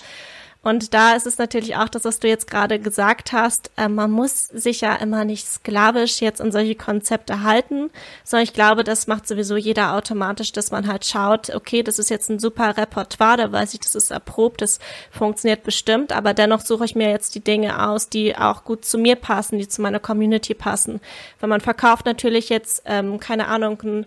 [0.62, 3.72] Und da ist es natürlich auch das, was du jetzt gerade gesagt hast.
[3.78, 7.90] Äh, man muss sich ja immer nicht sklavisch jetzt an solche Konzepte halten,
[8.26, 12.10] sondern ich glaube, das macht sowieso jeder automatisch, dass man halt schaut, okay, das ist
[12.10, 14.80] jetzt ein super Repertoire, da weiß ich, das ist erprobt, das
[15.12, 18.98] funktioniert bestimmt, aber dennoch suche ich mir jetzt die Dinge aus, die auch gut zu
[18.98, 21.00] mir passen, die zu meiner Community passen.
[21.40, 24.06] Weil man verkauft natürlich jetzt, ähm, keine Ahnung, ein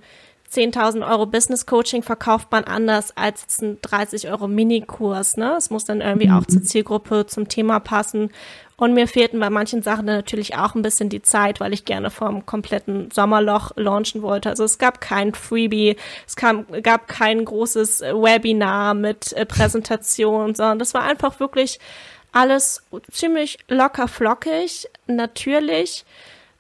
[0.52, 5.36] 10.000 Euro Business Coaching verkauft man anders als ein 30 Euro Minikurs.
[5.36, 5.54] Ne?
[5.56, 6.34] Es muss dann irgendwie mhm.
[6.36, 8.30] auch zur Zielgruppe, zum Thema passen.
[8.76, 12.10] Und mir fehlten bei manchen Sachen natürlich auch ein bisschen die Zeit, weil ich gerne
[12.10, 14.50] vom kompletten Sommerloch launchen wollte.
[14.50, 20.78] Also es gab kein Freebie, es kam, gab kein großes Webinar mit äh, Präsentation, sondern
[20.80, 21.78] das war einfach wirklich
[22.32, 26.04] alles ziemlich locker flockig, natürlich.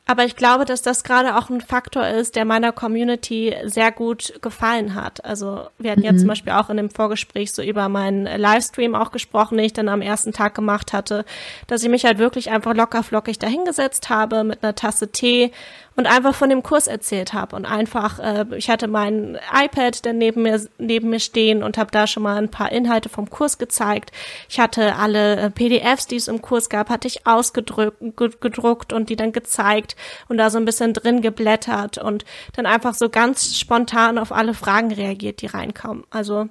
[0.04, 4.34] Aber ich glaube, dass das gerade auch ein Faktor ist, der meiner Community sehr gut
[4.42, 5.24] gefallen hat.
[5.24, 6.06] Also wir hatten mhm.
[6.06, 9.72] ja zum Beispiel auch in dem Vorgespräch so über meinen Livestream auch gesprochen, den ich
[9.72, 11.24] dann am ersten Tag gemacht hatte,
[11.68, 15.52] dass ich mich halt wirklich einfach locker flockig dahingesetzt habe mit einer Tasse Tee
[15.96, 20.18] und einfach von dem Kurs erzählt habe und einfach, äh, ich hatte mein iPad dann
[20.18, 23.58] neben mir neben mir stehen und habe da schon mal ein paar Inhalte vom Kurs
[23.58, 24.10] gezeigt.
[24.48, 29.08] Ich hatte alle äh, PDFs, die es im Kurs gab, hatte ich ausgedruckt gedruckt und
[29.08, 29.96] die dann gezeigt
[30.28, 32.24] und da so ein bisschen drin geblättert und
[32.54, 36.04] dann einfach so ganz spontan auf alle Fragen reagiert, die reinkommen.
[36.10, 36.48] Also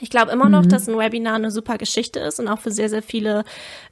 [0.00, 0.68] ich glaube immer noch, mhm.
[0.70, 3.44] dass ein Webinar eine super Geschichte ist und auch für sehr, sehr viele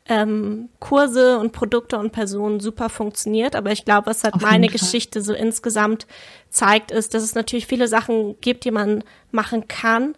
[0.08, 3.54] ähm, Kurse und Produkte und Personen super funktioniert.
[3.54, 6.06] Aber ich glaube, was halt meine Geschichte so insgesamt
[6.48, 10.14] zeigt, ist, dass es natürlich viele Sachen gibt, die man machen kann.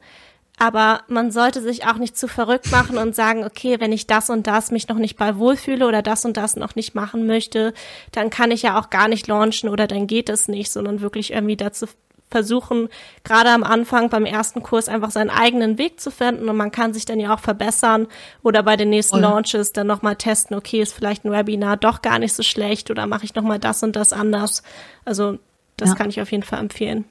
[0.63, 4.29] Aber man sollte sich auch nicht zu verrückt machen und sagen, okay, wenn ich das
[4.29, 7.73] und das mich noch nicht bei wohlfühle oder das und das noch nicht machen möchte,
[8.13, 11.33] dann kann ich ja auch gar nicht launchen oder dann geht es nicht, sondern wirklich
[11.33, 11.87] irgendwie dazu
[12.31, 12.89] versuchen,
[13.25, 16.95] gerade am Anfang beim ersten Kurs einfach seinen eigenen Weg zu finden und man kann
[16.95, 18.07] sich dann ja auch verbessern
[18.43, 19.21] oder bei den nächsten.
[19.21, 23.07] Launches dann nochmal testen, okay, ist vielleicht ein Webinar doch gar nicht so schlecht oder
[23.07, 24.63] mache ich nochmal das und das anders.
[25.05, 25.39] Also
[25.77, 25.95] das ja.
[25.95, 27.05] kann ich auf jeden Fall empfehlen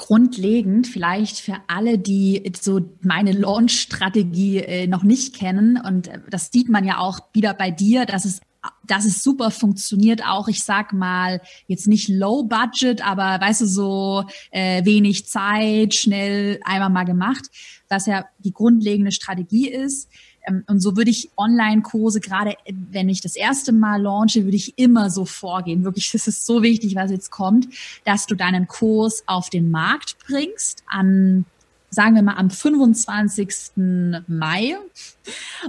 [0.00, 5.78] grundlegend vielleicht für alle, die so meine Launch-Strategie äh, noch nicht kennen.
[5.78, 8.40] Und äh, das sieht man ja auch wieder bei dir, dass es
[8.86, 13.66] dass es super funktioniert, auch ich sag mal, jetzt nicht low budget, aber weißt du,
[13.66, 17.46] so äh, wenig Zeit, schnell einmal mal gemacht,
[17.88, 20.08] was ja die grundlegende Strategie ist.
[20.46, 24.56] Ähm, und so würde ich Online-Kurse, gerade äh, wenn ich das erste Mal launche, würde
[24.56, 25.84] ich immer so vorgehen.
[25.84, 27.68] Wirklich, das ist so wichtig, was jetzt kommt,
[28.04, 31.44] dass du deinen Kurs auf den Markt bringst an
[31.90, 34.22] sagen wir mal am 25.
[34.28, 34.76] Mai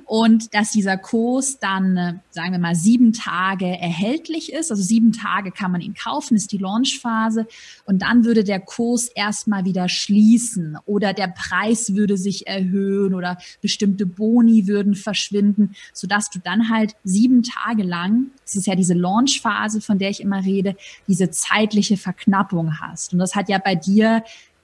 [0.05, 4.71] und dass dieser Kurs dann, sagen wir mal, sieben Tage erhältlich ist.
[4.71, 7.47] Also sieben Tage kann man ihn kaufen, ist die Launchphase
[7.85, 13.37] und dann würde der Kurs erstmal wieder schließen oder der Preis würde sich erhöhen oder
[13.61, 18.93] bestimmte Boni würden verschwinden, sodass du dann halt sieben Tage lang, das ist ja diese
[18.93, 20.75] Launchphase, von der ich immer rede,
[21.07, 23.13] diese zeitliche Verknappung hast.
[23.13, 24.23] Und das hat ja bei dir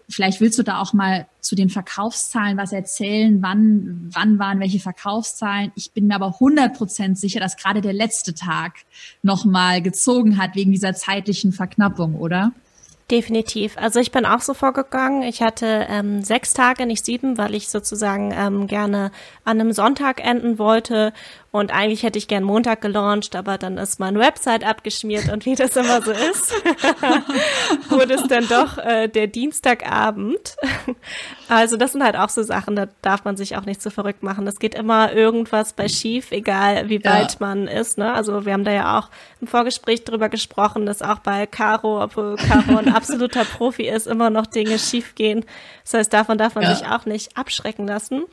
[0.09, 3.41] vielleicht willst du da auch mal zu den Verkaufszahlen was erzählen.
[3.41, 5.71] Wann, wann waren welche Verkaufszahlen?
[5.75, 8.73] Ich bin mir aber 100% sicher, dass gerade der letzte Tag
[9.21, 12.51] nochmal gezogen hat wegen dieser zeitlichen Verknappung, oder?
[13.09, 13.77] Definitiv.
[13.77, 15.21] Also ich bin auch so vorgegangen.
[15.23, 19.11] Ich hatte ähm, sechs Tage, nicht sieben, weil ich sozusagen ähm, gerne
[19.45, 21.13] an einem Sonntag enden wollte
[21.51, 25.55] und eigentlich hätte ich gern Montag gelauncht, aber dann ist meine Website abgeschmiert und wie
[25.55, 26.53] das immer so ist,
[27.89, 30.57] wurde es dann doch äh, der Dienstagabend.
[31.47, 34.23] also das sind halt auch so Sachen, da darf man sich auch nicht so verrückt
[34.23, 34.45] machen.
[34.45, 37.37] Es geht immer irgendwas bei schief, egal wie weit ja.
[37.39, 37.97] man ist.
[37.97, 38.13] Ne?
[38.13, 42.35] Also wir haben da ja auch im Vorgespräch drüber gesprochen, dass auch bei Caro, obwohl
[42.35, 45.45] Caro ein absoluter Profi ist, immer noch Dinge schief gehen.
[45.83, 46.75] Das heißt, davon darf man ja.
[46.75, 48.23] sich auch nicht abschrecken lassen.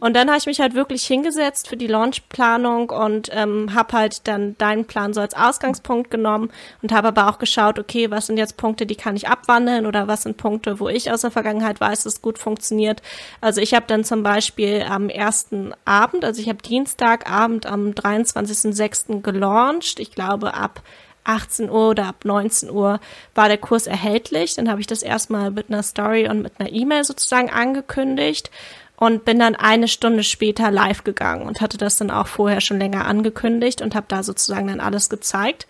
[0.00, 4.28] Und dann habe ich mich halt wirklich hingesetzt für die Launchplanung und ähm, habe halt
[4.28, 6.50] dann deinen Plan so als Ausgangspunkt genommen
[6.82, 10.06] und habe aber auch geschaut, okay, was sind jetzt Punkte, die kann ich abwandeln oder
[10.06, 13.02] was sind Punkte, wo ich aus der Vergangenheit weiß, dass es gut funktioniert.
[13.40, 19.22] Also ich habe dann zum Beispiel am ersten Abend, also ich habe Dienstagabend am 23.06.
[19.22, 19.98] gelauncht.
[19.98, 20.82] Ich glaube ab
[21.24, 23.00] 18 Uhr oder ab 19 Uhr
[23.34, 24.54] war der Kurs erhältlich.
[24.54, 28.50] Dann habe ich das erstmal mit einer Story und mit einer E-Mail sozusagen angekündigt
[28.98, 32.78] und bin dann eine Stunde später live gegangen und hatte das dann auch vorher schon
[32.78, 35.66] länger angekündigt und habe da sozusagen dann alles gezeigt.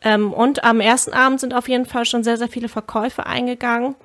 [0.00, 3.96] Ähm, und am ersten Abend sind auf jeden Fall schon sehr, sehr viele Verkäufe eingegangen.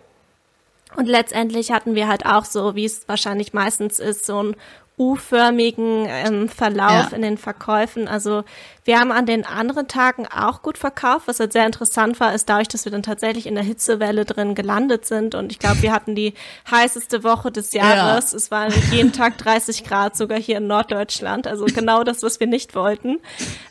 [0.95, 4.55] Und letztendlich hatten wir halt auch so, wie es wahrscheinlich meistens ist, so ein
[4.97, 7.15] U-förmigen ähm, Verlauf ja.
[7.15, 8.07] in den Verkäufen.
[8.07, 8.43] Also
[8.85, 11.27] wir haben an den anderen Tagen auch gut verkauft.
[11.27, 14.55] Was halt sehr interessant war, ist dadurch, dass wir dann tatsächlich in der Hitzewelle drin
[14.55, 15.35] gelandet sind.
[15.35, 16.33] Und ich glaube, wir hatten die
[16.69, 18.31] heißeste Woche des Jahres.
[18.31, 18.37] Ja.
[18.37, 21.47] Es waren jeden Tag 30 Grad, sogar hier in Norddeutschland.
[21.47, 23.19] Also genau das, was wir nicht wollten.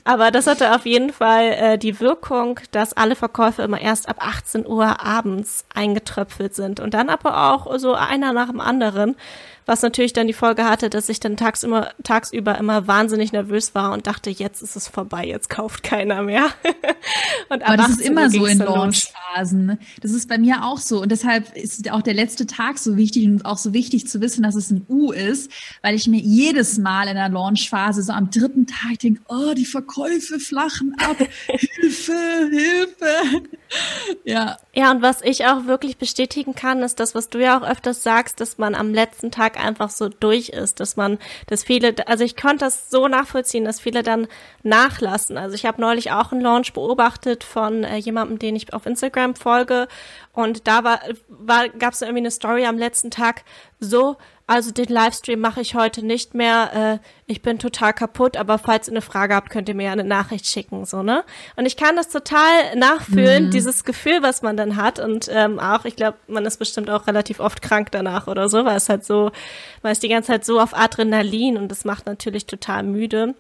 [0.04, 4.16] Aber das hatte auf jeden Fall äh, die Wirkung, dass alle Verkäufe immer erst ab
[4.18, 6.80] 18 Uhr abends eingetröpfelt sind.
[6.80, 9.16] Und dann aber auch so einer nach dem anderen
[9.66, 13.92] was natürlich dann die Folge hatte, dass ich dann tagsüber, tagsüber immer wahnsinnig nervös war
[13.92, 16.46] und dachte, jetzt ist es vorbei, jetzt kauft keiner mehr.
[17.48, 19.66] und aber das ist immer so in Launchphasen.
[19.66, 19.78] Ne?
[20.00, 23.26] Das ist bei mir auch so und deshalb ist auch der letzte Tag so wichtig
[23.26, 25.50] und auch so wichtig zu wissen, dass es ein U ist,
[25.82, 29.64] weil ich mir jedes Mal in der Launchphase so am dritten Tag denke, oh, die
[29.64, 33.42] Verkäufe flachen ab, Hilfe, Hilfe.
[34.24, 34.56] ja.
[34.74, 38.02] Ja, und was ich auch wirklich bestätigen kann, ist das, was du ja auch öfters
[38.02, 42.24] sagst, dass man am letzten Tag einfach so durch ist, dass man, dass viele, also
[42.24, 44.28] ich konnte das so nachvollziehen, dass viele dann
[44.92, 45.38] nachlassen.
[45.38, 49.34] Also ich habe neulich auch einen Launch beobachtet von äh, jemandem, den ich auf Instagram
[49.34, 49.88] folge
[50.32, 53.44] und da war, war gab es irgendwie eine Story am letzten Tag
[53.80, 57.00] so, also den Livestream mache ich heute nicht mehr.
[57.00, 60.04] Äh, ich bin total kaputt, aber falls ihr eine Frage habt, könnt ihr mir eine
[60.04, 61.24] Nachricht schicken, so ne?
[61.56, 63.50] Und ich kann das total nachfühlen, mhm.
[63.50, 67.06] dieses Gefühl, was man dann hat und ähm, auch, ich glaube, man ist bestimmt auch
[67.06, 69.30] relativ oft krank danach oder so, weil es halt so,
[69.82, 73.34] man ist die ganze Zeit so auf Adrenalin und das macht natürlich total müde.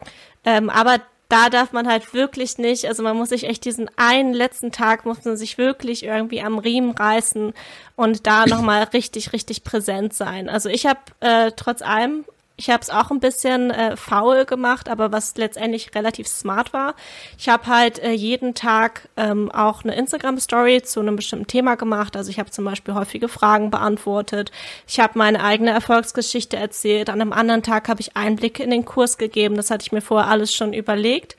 [0.44, 0.98] Ähm, aber
[1.32, 5.06] da darf man halt wirklich nicht, also man muss sich echt diesen einen letzten Tag,
[5.06, 7.54] muss man sich wirklich irgendwie am Riemen reißen
[7.96, 10.50] und da nochmal richtig, richtig präsent sein.
[10.50, 12.26] Also ich habe äh, trotz allem
[12.62, 16.94] ich habe es auch ein bisschen äh, faul gemacht, aber was letztendlich relativ smart war.
[17.36, 22.16] Ich habe halt äh, jeden Tag ähm, auch eine Instagram-Story zu einem bestimmten Thema gemacht.
[22.16, 24.52] Also ich habe zum Beispiel häufige Fragen beantwortet.
[24.86, 27.10] Ich habe meine eigene Erfolgsgeschichte erzählt.
[27.10, 29.56] An einem anderen Tag habe ich Einblicke in den Kurs gegeben.
[29.56, 31.36] Das hatte ich mir vorher alles schon überlegt.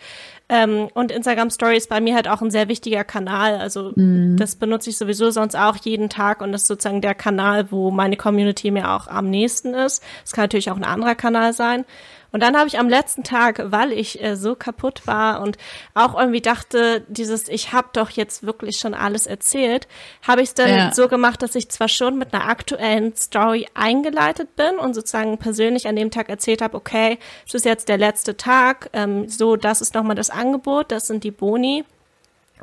[0.49, 3.55] Ähm, und Instagram Stories bei mir halt auch ein sehr wichtiger Kanal.
[3.57, 4.35] Also mhm.
[4.37, 7.91] das benutze ich sowieso sonst auch jeden Tag und das ist sozusagen der Kanal, wo
[7.91, 10.03] meine Community mir auch am nächsten ist.
[10.25, 11.85] Es kann natürlich auch ein anderer Kanal sein.
[12.33, 15.57] Und dann habe ich am letzten Tag, weil ich äh, so kaputt war und
[15.93, 19.87] auch irgendwie dachte, dieses, ich habe doch jetzt wirklich schon alles erzählt,
[20.27, 20.91] habe ich es dann ja.
[20.91, 25.87] so gemacht, dass ich zwar schon mit einer aktuellen Story eingeleitet bin und sozusagen persönlich
[25.87, 29.81] an dem Tag erzählt habe, okay, es ist jetzt der letzte Tag, ähm, so, das
[29.81, 31.85] ist nochmal das Angebot, das sind die Boni.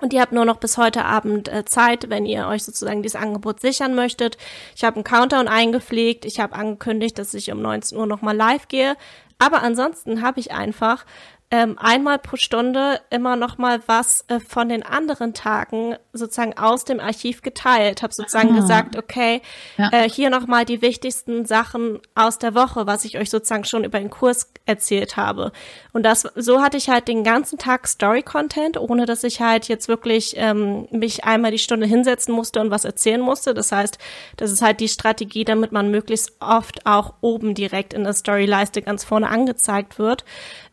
[0.01, 3.21] Und ihr habt nur noch bis heute Abend äh, Zeit, wenn ihr euch sozusagen dieses
[3.21, 4.37] Angebot sichern möchtet.
[4.75, 6.25] Ich habe einen Countdown eingepflegt.
[6.25, 8.97] Ich habe angekündigt, dass ich um 19 Uhr nochmal live gehe.
[9.41, 11.05] Aber ansonsten habe ich einfach
[11.53, 16.85] ähm, einmal pro Stunde immer noch mal was äh, von den anderen Tagen sozusagen aus
[16.85, 18.03] dem Archiv geteilt.
[18.03, 18.61] Habe sozusagen ah.
[18.61, 19.43] gesagt, okay,
[19.77, 19.91] ja.
[19.93, 23.83] äh, hier noch mal die wichtigsten Sachen aus der Woche, was ich euch sozusagen schon
[23.83, 25.51] über den Kurs erzählt habe.
[25.93, 29.89] Und das so hatte ich halt den ganzen Tag Story-Content, ohne dass ich halt jetzt
[29.89, 33.55] wirklich ähm, mich einmal die Stunde hinsetzen musste und was erzählen musste.
[33.55, 33.99] Das heißt,
[34.37, 38.83] das ist halt die Strategie, damit man möglichst oft auch oben direkt in der Storyleiste
[38.83, 40.25] ganz vorne angezeigt wird.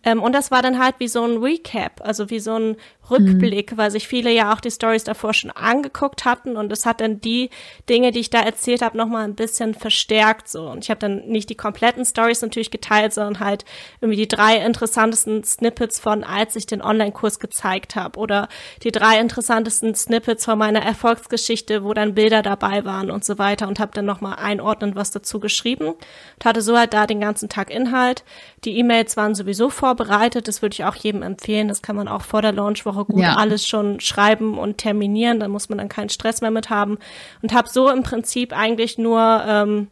[0.04, 2.78] Ähm, und das war dann halt wie so ein Recap, also wie so ein
[3.10, 3.78] Rückblick, mhm.
[3.78, 7.22] weil sich viele ja auch die Stories davor schon angeguckt hatten und es hat dann
[7.22, 7.50] die
[7.90, 10.70] Dinge, die ich da erzählt habe, nochmal ein bisschen verstärkt so.
[10.70, 13.66] Und ich habe dann nicht die kompletten Stories natürlich geteilt, sondern halt
[14.02, 18.48] irgendwie die drei interessantesten Snippets von, als ich den Online-Kurs gezeigt habe oder
[18.84, 23.68] die drei interessantesten Snippets von meiner Erfolgsgeschichte, wo dann Bilder dabei waren und so weiter
[23.68, 27.50] und habe dann nochmal einordnend was dazu geschrieben und hatte so halt da den ganzen
[27.50, 28.24] Tag Inhalt.
[28.64, 32.22] Die E-Mails waren sowieso vorbereitet, das würde ich auch jedem empfehlen, das kann man auch
[32.22, 33.36] vor der Launchwoche Woche gut ja.
[33.36, 36.98] alles schon schreiben und terminieren, da muss man dann keinen Stress mehr mit haben.
[37.42, 39.88] Und habe so im Prinzip eigentlich nur, ähm,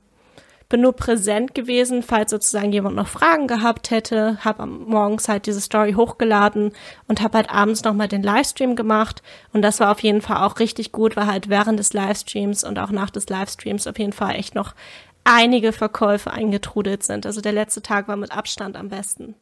[0.68, 5.62] bin nur präsent gewesen, falls sozusagen jemand noch Fragen gehabt hätte, habe morgens halt diese
[5.62, 6.72] Story hochgeladen
[7.08, 9.22] und habe halt abends nochmal den Livestream gemacht.
[9.54, 12.80] Und das war auf jeden Fall auch richtig gut, weil halt während des Livestreams und
[12.80, 14.74] auch nach des Livestreams auf jeden Fall echt noch
[15.24, 17.26] einige Verkäufe eingetrudelt sind.
[17.26, 19.36] Also der letzte Tag war mit Abstand am besten.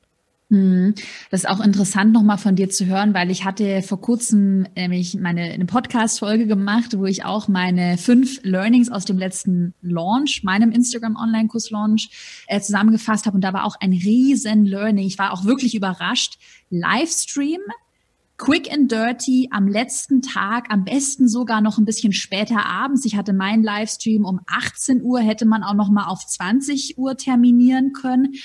[0.53, 0.93] Hm.
[1.31, 5.15] Das ist auch interessant nochmal von dir zu hören, weil ich hatte vor kurzem nämlich
[5.15, 10.71] meine eine Podcast-Folge gemacht, wo ich auch meine fünf Learnings aus dem letzten Launch, meinem
[10.71, 13.33] Instagram Online-Kurs Launch, äh, zusammengefasst habe.
[13.33, 15.07] Und da war auch ein riesen Learning.
[15.07, 16.37] Ich war auch wirklich überrascht.
[16.69, 17.61] Livestream,
[18.37, 23.05] quick and dirty, am letzten Tag, am besten sogar noch ein bisschen später abends.
[23.05, 27.17] Ich hatte meinen Livestream um 18 Uhr, hätte man auch noch mal auf 20 Uhr
[27.17, 28.35] terminieren können.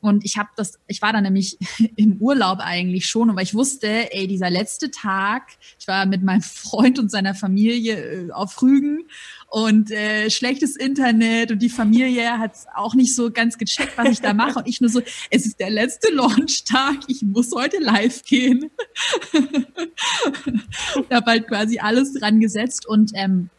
[0.00, 1.58] Und ich habe das, ich war da nämlich
[1.96, 5.42] im Urlaub eigentlich schon, weil ich wusste, ey, dieser letzte Tag,
[5.78, 9.04] ich war mit meinem Freund und seiner Familie äh, auf Rügen
[9.48, 14.20] und äh, schlechtes Internet und die Familie hat auch nicht so ganz gecheckt, was ich
[14.20, 14.60] da mache.
[14.60, 18.70] Und ich nur so, es ist der letzte Launchtag, ich muss heute live gehen.
[21.08, 23.50] da habe halt quasi alles dran gesetzt und ähm,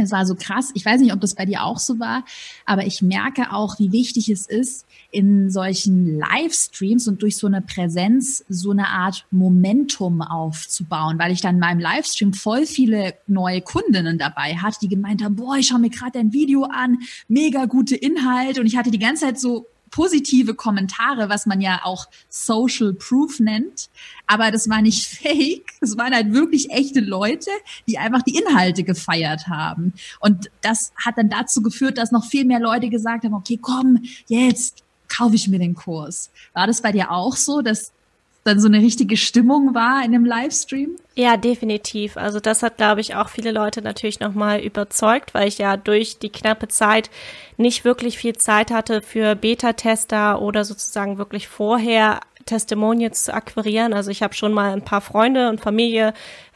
[0.00, 0.70] es war so krass.
[0.74, 2.24] Ich weiß nicht, ob das bei dir auch so war,
[2.66, 7.62] aber ich merke auch, wie wichtig es ist, in solchen Livestreams und durch so eine
[7.62, 13.60] Präsenz so eine Art Momentum aufzubauen, weil ich dann in meinem Livestream voll viele neue
[13.60, 17.64] Kundinnen dabei hatte, die gemeint haben, boah, ich schaue mir gerade dein Video an, mega
[17.64, 22.06] gute Inhalte und ich hatte die ganze Zeit so positive Kommentare, was man ja auch
[22.28, 23.90] Social Proof nennt.
[24.26, 25.72] Aber das war nicht fake.
[25.80, 27.50] Das waren halt wirklich echte Leute,
[27.86, 29.92] die einfach die Inhalte gefeiert haben.
[30.20, 33.98] Und das hat dann dazu geführt, dass noch viel mehr Leute gesagt haben, okay, komm,
[34.28, 36.30] jetzt kaufe ich mir den Kurs.
[36.52, 37.92] War das bei dir auch so, dass
[38.44, 40.96] dann so eine richtige Stimmung war in dem Livestream?
[41.14, 42.16] Ja, definitiv.
[42.16, 46.18] Also das hat, glaube ich, auch viele Leute natürlich nochmal überzeugt, weil ich ja durch
[46.18, 47.10] die knappe Zeit
[47.58, 53.92] nicht wirklich viel Zeit hatte für Beta-Tester oder sozusagen wirklich vorher Testimonials zu akquirieren.
[53.94, 56.12] Also ich habe schon mal ein paar Freunde und Familie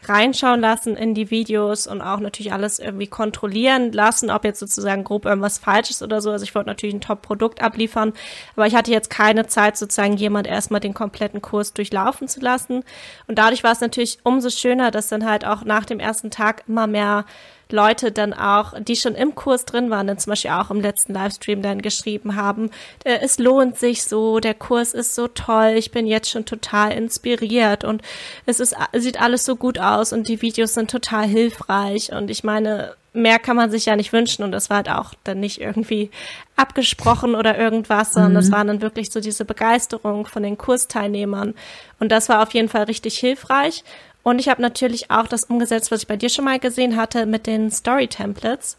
[0.09, 5.05] reinschauen lassen in die Videos und auch natürlich alles irgendwie kontrollieren lassen, ob jetzt sozusagen
[5.05, 6.31] grob irgendwas falsch ist oder so.
[6.33, 8.13] Also ich wollte natürlich ein Top-Produkt abliefern,
[8.57, 12.83] aber ich hatte jetzt keine Zeit, sozusagen jemand erstmal den kompletten Kurs durchlaufen zu lassen.
[13.29, 16.65] Und dadurch war es natürlich umso schöner, dass dann halt auch nach dem ersten Tag
[16.67, 17.25] immer mehr
[17.71, 21.15] Leute dann auch, die schon im Kurs drin waren, dann zum Beispiel auch im letzten
[21.15, 22.71] Livestream dann geschrieben haben,
[23.05, 26.93] äh, es lohnt sich so, der Kurs ist so toll, ich bin jetzt schon total
[26.93, 28.03] inspiriert und
[28.47, 32.45] es ist, sieht alles so gut aus und die Videos sind total hilfreich und ich
[32.45, 35.61] meine, mehr kann man sich ja nicht wünschen und das war halt auch dann nicht
[35.61, 36.11] irgendwie
[36.57, 38.37] abgesprochen oder irgendwas, sondern mhm.
[38.37, 41.55] das war dann wirklich so diese Begeisterung von den Kursteilnehmern
[42.01, 43.85] und das war auf jeden Fall richtig hilfreich
[44.25, 47.27] und ich habe natürlich auch das umgesetzt, was ich bei dir schon mal gesehen hatte
[47.27, 48.79] mit den Story-Templates.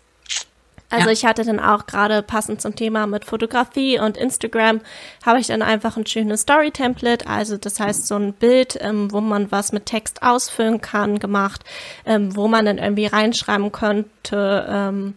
[0.89, 1.11] Also ja.
[1.11, 4.81] ich hatte dann auch gerade passend zum Thema mit Fotografie und Instagram
[5.25, 9.21] habe ich dann einfach ein schönes Story-Template, also das heißt so ein Bild, ähm, wo
[9.21, 11.63] man was mit Text ausfüllen kann, gemacht,
[12.05, 14.67] ähm, wo man dann irgendwie reinschreiben könnte.
[14.69, 15.15] Ähm,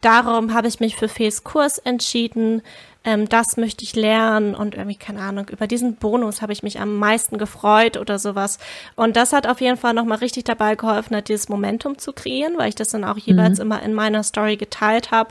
[0.00, 2.62] darum habe ich mich für Fees Kurs entschieden
[3.08, 6.78] ähm, das möchte ich lernen und irgendwie, keine Ahnung, über diesen Bonus habe ich mich
[6.78, 8.58] am meisten gefreut oder sowas.
[8.96, 12.58] Und das hat auf jeden Fall nochmal richtig dabei geholfen, halt dieses Momentum zu kreieren,
[12.58, 13.62] weil ich das dann auch jeweils mhm.
[13.62, 15.30] immer in meiner Story geteilt habe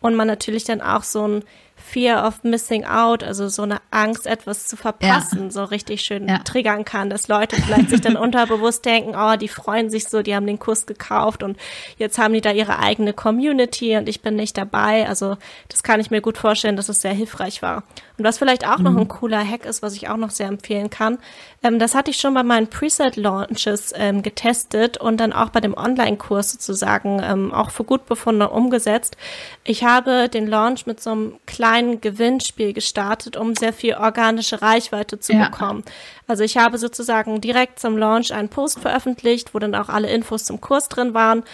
[0.00, 1.44] und man natürlich dann auch so ein
[1.88, 5.50] Fear of Missing Out, also so eine Angst, etwas zu verpassen, ja.
[5.50, 6.38] so richtig schön ja.
[6.38, 10.34] triggern kann, dass Leute vielleicht sich dann unterbewusst denken, oh, die freuen sich so, die
[10.34, 11.56] haben den Kurs gekauft und
[11.96, 15.08] jetzt haben die da ihre eigene Community und ich bin nicht dabei.
[15.08, 15.36] Also
[15.68, 17.84] das kann ich mir gut vorstellen, dass es sehr hilfreich war.
[18.18, 18.84] Und was vielleicht auch mhm.
[18.84, 21.18] noch ein cooler Hack ist, was ich auch noch sehr empfehlen kann,
[21.62, 25.74] ähm, das hatte ich schon bei meinen Preset-Launches ähm, getestet und dann auch bei dem
[25.76, 29.16] Online-Kurs sozusagen ähm, auch für gut befunden umgesetzt.
[29.64, 35.18] Ich habe den Launch mit so einem kleinen Gewinnspiel gestartet, um sehr viel organische Reichweite
[35.20, 35.48] zu ja.
[35.48, 35.84] bekommen.
[36.26, 40.44] Also ich habe sozusagen direkt zum Launch einen Post veröffentlicht, wo dann auch alle Infos
[40.44, 41.44] zum Kurs drin waren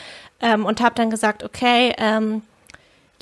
[0.40, 2.42] ähm, und habe dann gesagt, okay, ähm,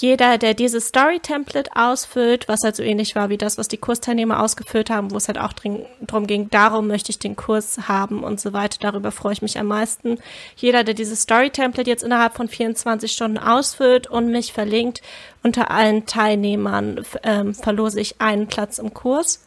[0.00, 4.42] jeder, der dieses Story-Template ausfüllt, was halt so ähnlich war wie das, was die Kursteilnehmer
[4.42, 8.40] ausgefüllt haben, wo es halt auch darum ging, darum möchte ich den Kurs haben und
[8.40, 10.18] so weiter, darüber freue ich mich am meisten.
[10.56, 15.02] Jeder, der dieses Story-Template jetzt innerhalb von 24 Stunden ausfüllt und mich verlinkt,
[15.42, 19.44] unter allen Teilnehmern ähm, verlose ich einen Platz im Kurs.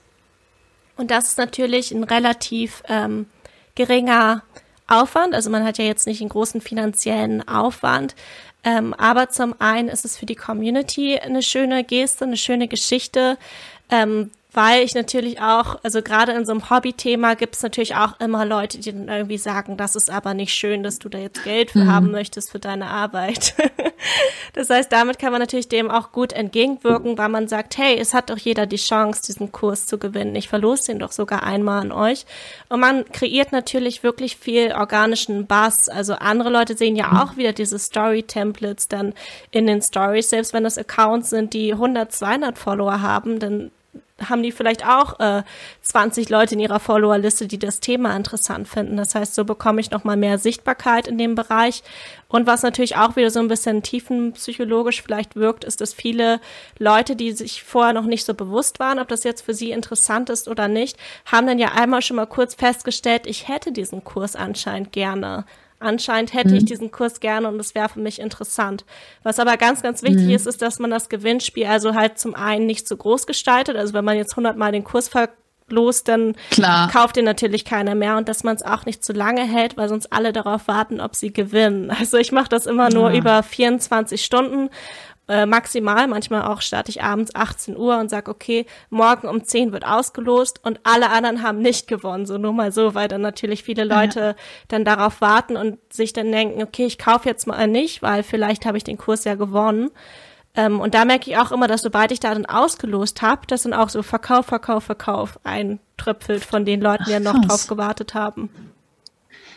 [0.98, 3.26] Und das ist natürlich ein relativ ähm,
[3.74, 4.44] geringer
[4.88, 5.34] Aufwand.
[5.34, 8.14] Also man hat ja jetzt nicht einen großen finanziellen Aufwand.
[8.64, 13.38] Ähm, aber zum einen ist es für die Community eine schöne Geste, eine schöne Geschichte,
[13.90, 18.20] ähm, weil ich natürlich auch, also gerade in so einem Hobbythema gibt es natürlich auch
[18.20, 21.44] immer Leute, die dann irgendwie sagen, das ist aber nicht schön, dass du da jetzt
[21.44, 21.92] Geld für mhm.
[21.92, 23.56] haben möchtest für deine Arbeit.
[24.54, 28.14] das heißt, damit kann man natürlich dem auch gut entgegenwirken, weil man sagt, hey, es
[28.14, 30.36] hat doch jeder die Chance, diesen Kurs zu gewinnen.
[30.36, 32.26] Ich verlose den doch sogar einmal an euch.
[32.70, 35.90] Und man kreiert natürlich wirklich viel organischen Bass.
[35.90, 39.14] Also andere Leute sehen ja auch wieder diese Story-Templates dann
[39.52, 40.30] in den Stories.
[40.30, 43.72] Selbst wenn das Accounts sind, die 100, 200 Follower haben, dann
[44.22, 45.44] haben die vielleicht auch äh,
[45.82, 48.98] 20 Leute in ihrer Followerliste, die das Thema interessant finden.
[48.98, 51.84] Das heißt, so bekomme ich noch mal mehr Sichtbarkeit in dem Bereich.
[52.28, 56.40] Und was natürlich auch wieder so ein bisschen tiefenpsychologisch vielleicht wirkt, ist, dass viele
[56.78, 60.30] Leute, die sich vorher noch nicht so bewusst waren, ob das jetzt für sie interessant
[60.30, 64.36] ist oder nicht, haben dann ja einmal schon mal kurz festgestellt, ich hätte diesen Kurs
[64.36, 65.46] anscheinend gerne.
[65.84, 66.56] Anscheinend hätte mhm.
[66.56, 68.86] ich diesen Kurs gerne und es wäre für mich interessant.
[69.24, 70.32] Was aber ganz, ganz wichtig mhm.
[70.32, 73.76] ist, ist, dass man das Gewinnspiel also halt zum einen nicht zu groß gestaltet.
[73.76, 76.90] Also wenn man jetzt hundertmal den Kurs verlost, dann Klar.
[76.90, 79.90] kauft den natürlich keiner mehr und dass man es auch nicht zu lange hält, weil
[79.90, 81.92] sonst alle darauf warten, ob sie gewinnen.
[81.92, 83.18] Also ich mache das immer nur ja.
[83.18, 84.70] über 24 Stunden
[85.28, 86.08] äh, maximal.
[86.08, 90.60] Manchmal auch starte ich abends 18 Uhr und sage, okay, morgen um 10 wird ausgelost
[90.64, 92.26] und alle anderen haben nicht gewonnen.
[92.26, 94.36] So nur mal so, weil dann natürlich viele Leute ja.
[94.68, 98.66] dann darauf warten und sich dann denken, okay, ich kaufe jetzt mal nicht, weil vielleicht
[98.66, 99.92] habe ich den Kurs ja gewonnen.
[100.56, 103.64] Ähm, und da merke ich auch immer, dass sobald ich da dann ausgelost habe, dass
[103.64, 108.14] dann auch so Verkauf, Verkauf, Verkauf eintröpfelt von den Leuten, die ja noch drauf gewartet
[108.14, 108.50] haben.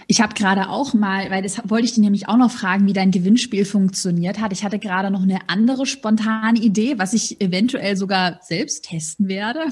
[0.08, 2.92] Ich habe gerade auch mal, weil das wollte ich dir nämlich auch noch fragen, wie
[2.92, 4.52] dein Gewinnspiel funktioniert hat.
[4.52, 9.64] Ich hatte gerade noch eine andere spontane Idee, was ich eventuell sogar selbst testen werde.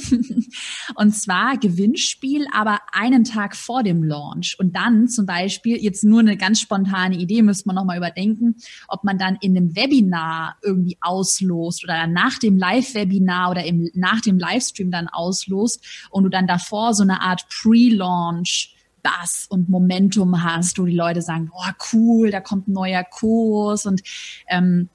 [0.97, 4.57] Und zwar Gewinnspiel, aber einen Tag vor dem Launch.
[4.59, 8.57] Und dann zum Beispiel, jetzt nur eine ganz spontane Idee, müsste man nochmal überdenken,
[8.89, 14.21] ob man dann in einem Webinar irgendwie auslost oder nach dem Live-Webinar oder im, nach
[14.21, 18.74] dem Livestream dann auslost und du dann davor so eine Art Pre-Launch
[19.05, 23.87] Bass und Momentum hast, wo die Leute sagen, boah, cool, da kommt ein neuer Kurs
[23.87, 24.03] und
[24.49, 24.89] ähm,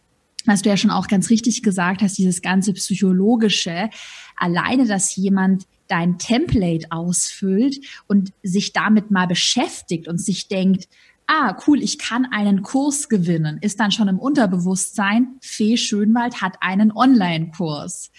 [0.45, 3.89] was du ja schon auch ganz richtig gesagt hast, dieses ganze psychologische,
[4.35, 10.87] alleine, dass jemand dein Template ausfüllt und sich damit mal beschäftigt und sich denkt,
[11.27, 16.57] ah, cool, ich kann einen Kurs gewinnen, ist dann schon im Unterbewusstsein, Fee Schönwald hat
[16.61, 18.11] einen Online-Kurs.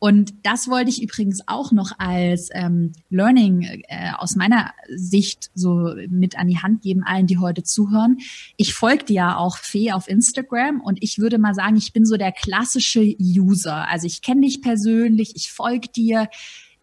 [0.00, 5.94] Und das wollte ich übrigens auch noch als ähm, Learning äh, aus meiner Sicht so
[6.08, 8.16] mit an die Hand geben, allen, die heute zuhören.
[8.56, 12.06] Ich folge dir ja auch Fee auf Instagram und ich würde mal sagen, ich bin
[12.06, 13.88] so der klassische User.
[13.88, 16.30] Also ich kenne dich persönlich, ich folge dir,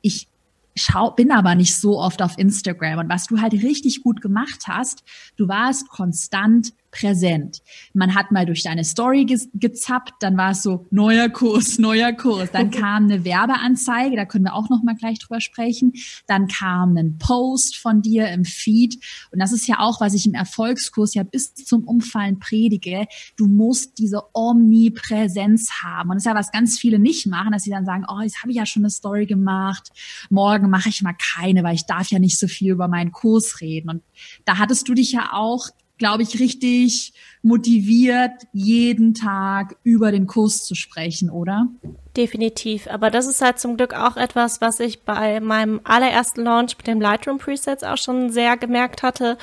[0.02, 0.28] ich
[0.76, 3.00] schau, bin aber nicht so oft auf Instagram.
[3.00, 5.04] Und was du halt richtig gut gemacht hast,
[5.38, 7.62] du warst konstant präsent.
[7.94, 12.14] Man hat mal durch deine Story ge gezappt, dann war es so neuer Kurs, neuer
[12.14, 12.52] Kurs.
[12.52, 15.94] Dann kam eine Werbeanzeige, da können wir auch noch mal gleich drüber sprechen.
[16.28, 18.96] Dann kam ein Post von dir im Feed
[19.32, 23.06] und das ist ja auch, was ich im Erfolgskurs ja bis zum Umfallen predige.
[23.36, 27.64] Du musst diese Omnipräsenz haben und das ist ja was ganz viele nicht machen, dass
[27.64, 29.90] sie dann sagen, oh, jetzt habe ich ja schon eine Story gemacht,
[30.30, 33.62] morgen mache ich mal keine, weil ich darf ja nicht so viel über meinen Kurs
[33.62, 34.04] reden und
[34.46, 40.66] da hattest du dich ja auch glaube ich, richtig motiviert, jeden Tag über den Kurs
[40.66, 41.68] zu sprechen, oder?
[42.16, 42.88] Definitiv.
[42.88, 46.88] Aber das ist halt zum Glück auch etwas, was ich bei meinem allerersten Launch mit
[46.88, 49.38] dem Lightroom Presets auch schon sehr gemerkt hatte,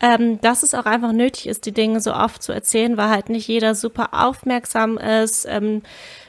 [0.00, 3.28] ähm, dass es auch einfach nötig ist, die Dinge so oft zu erzählen, weil halt
[3.28, 5.46] nicht jeder super aufmerksam ist.
[5.48, 5.82] Ähm,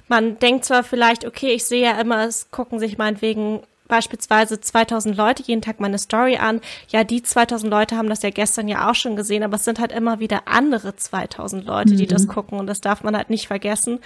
[0.08, 3.62] man denkt zwar vielleicht, okay, ich sehe ja immer, es gucken sich meinetwegen
[3.92, 6.62] beispielsweise 2000 Leute jeden Tag meine Story an.
[6.88, 9.82] Ja, die 2000 Leute haben das ja gestern ja auch schon gesehen, aber es sind
[9.82, 12.10] halt immer wieder andere 2000 Leute, die mhm.
[12.10, 14.00] das gucken und das darf man halt nicht vergessen.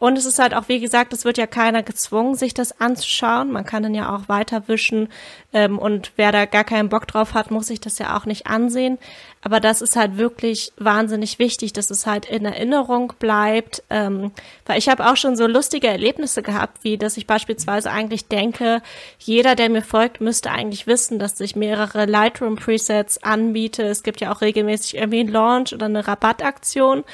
[0.00, 3.52] Und es ist halt auch, wie gesagt, es wird ja keiner gezwungen, sich das anzuschauen.
[3.52, 5.08] Man kann dann ja auch weiterwischen
[5.52, 8.48] ähm, und wer da gar keinen Bock drauf hat, muss sich das ja auch nicht
[8.48, 8.98] ansehen.
[9.42, 13.82] Aber das ist halt wirklich wahnsinnig wichtig, dass es halt in Erinnerung bleibt.
[13.90, 14.32] Ähm,
[14.66, 18.82] weil ich habe auch schon so lustige Erlebnisse gehabt, wie dass ich beispielsweise eigentlich denke,
[19.18, 23.84] jeder, der mir folgt, müsste eigentlich wissen, dass ich mehrere Lightroom-Presets anbiete.
[23.84, 27.04] Es gibt ja auch regelmäßig irgendwie einen Launch oder eine Rabattaktion.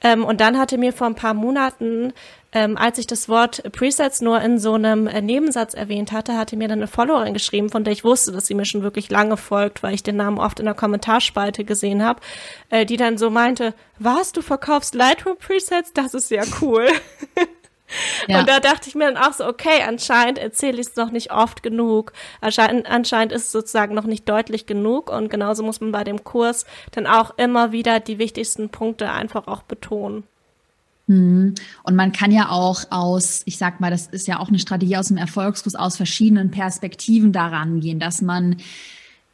[0.00, 2.12] Ähm, und dann hatte mir vor ein paar Monaten,
[2.52, 6.56] ähm, als ich das Wort Presets nur in so einem äh, Nebensatz erwähnt hatte, hatte
[6.56, 9.36] mir dann eine Followerin geschrieben, von der ich wusste, dass sie mir schon wirklich lange
[9.36, 12.20] folgt, weil ich den Namen oft in der Kommentarspalte gesehen habe,
[12.70, 15.92] äh, die dann so meinte, was, du verkaufst Lightroom Presets?
[15.92, 16.88] Das ist ja cool.
[18.26, 18.40] Ja.
[18.40, 21.32] Und da dachte ich mir dann auch so, okay, anscheinend erzähle ich es noch nicht
[21.32, 22.12] oft genug.
[22.40, 25.10] Anscheinend, anscheinend ist es sozusagen noch nicht deutlich genug.
[25.10, 29.46] Und genauso muss man bei dem Kurs dann auch immer wieder die wichtigsten Punkte einfach
[29.46, 30.24] auch betonen.
[31.08, 31.54] Mhm.
[31.82, 34.96] Und man kann ja auch aus, ich sag mal, das ist ja auch eine Strategie
[34.96, 38.56] aus dem Erfolgskurs, aus verschiedenen Perspektiven daran gehen, dass man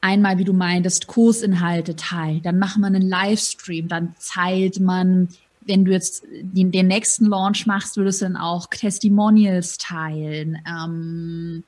[0.01, 5.29] einmal, wie du meintest, Kursinhalte teilt, dann macht man einen Livestream, dann teilt man
[5.67, 11.65] wenn du jetzt den, den, nächsten Launch machst, würdest du dann auch Testimonials teilen ähm,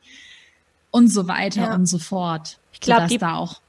[0.90, 1.74] und so weiter ja.
[1.74, 2.58] und so fort.
[2.72, 3.62] Ich glaube, da auch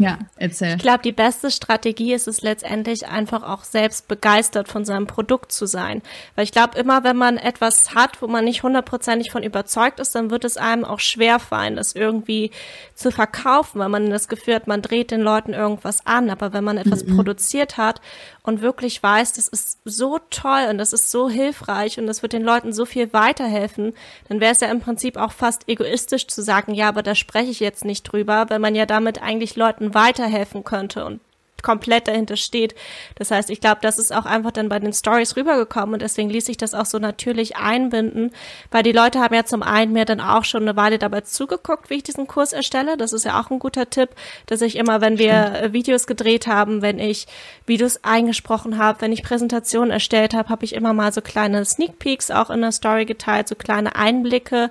[0.00, 0.76] ja, erzähl.
[0.76, 5.52] Ich glaube, die beste Strategie ist es letztendlich einfach auch selbst begeistert von seinem Produkt
[5.52, 6.02] zu sein.
[6.34, 10.14] Weil ich glaube, immer wenn man etwas hat, wo man nicht hundertprozentig von überzeugt ist,
[10.14, 12.50] dann wird es einem auch schwer fallen, das irgendwie
[12.94, 16.30] zu verkaufen, weil man das Gefühl hat, man dreht den Leuten irgendwas an.
[16.30, 17.16] Aber wenn man etwas mhm.
[17.16, 18.00] produziert hat
[18.42, 22.32] und wirklich weiß, das ist so toll und das ist so hilfreich und das wird
[22.32, 23.92] den Leuten so viel weiterhelfen,
[24.28, 27.50] dann wäre es ja im Prinzip auch fast egoistisch zu sagen, ja, aber da spreche
[27.50, 31.20] ich jetzt nicht drüber, weil man ja damit eigentlich Leuten weiterhelfen könnte und
[31.62, 32.74] komplett dahinter steht.
[33.16, 36.30] Das heißt, ich glaube, das ist auch einfach dann bei den Stories rübergekommen und deswegen
[36.30, 38.32] ließ sich das auch so natürlich einbinden,
[38.70, 41.90] weil die Leute haben ja zum einen mir dann auch schon eine Weile dabei zugeguckt,
[41.90, 42.96] wie ich diesen Kurs erstelle.
[42.96, 44.10] Das ist ja auch ein guter Tipp,
[44.46, 45.72] dass ich immer, wenn wir Stimmt.
[45.72, 47.26] Videos gedreht haben, wenn ich
[47.66, 51.98] Videos eingesprochen habe, wenn ich Präsentationen erstellt habe, habe ich immer mal so kleine Sneak
[51.98, 54.70] Peeks auch in der Story geteilt, so kleine Einblicke,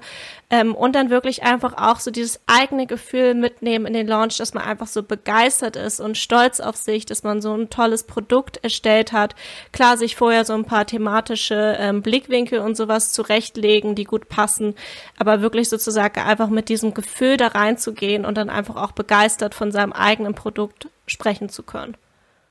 [0.51, 4.53] ähm, und dann wirklich einfach auch so dieses eigene Gefühl mitnehmen in den Launch, dass
[4.53, 8.57] man einfach so begeistert ist und stolz auf sich, dass man so ein tolles Produkt
[8.63, 9.35] erstellt hat.
[9.71, 14.75] Klar, sich vorher so ein paar thematische ähm, Blickwinkel und sowas zurechtlegen, die gut passen,
[15.17, 19.71] aber wirklich sozusagen einfach mit diesem Gefühl da reinzugehen und dann einfach auch begeistert von
[19.71, 21.95] seinem eigenen Produkt sprechen zu können.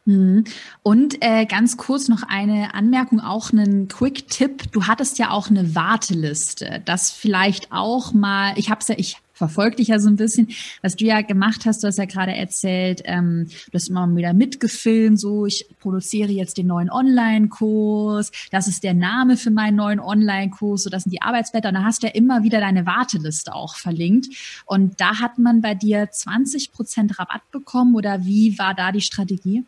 [0.08, 0.44] Mhm.
[0.82, 4.72] Und äh, ganz kurz noch eine Anmerkung, auch einen Quick-Tipp.
[4.72, 6.80] Du hattest ja auch eine Warteliste.
[6.86, 10.48] Das vielleicht auch mal, ich habe es ja, ich verfolge dich ja so ein bisschen,
[10.80, 14.32] was du ja gemacht hast, du hast ja gerade erzählt, ähm, du hast immer wieder
[14.32, 20.00] mitgefilmt, so ich produziere jetzt den neuen Online-Kurs, das ist der Name für meinen neuen
[20.00, 23.54] Online-Kurs, so das sind die Arbeitsblätter und da hast du ja immer wieder deine Warteliste
[23.54, 24.26] auch verlinkt
[24.64, 29.02] und da hat man bei dir 20 Prozent Rabatt bekommen oder wie war da die
[29.02, 29.64] Strategie?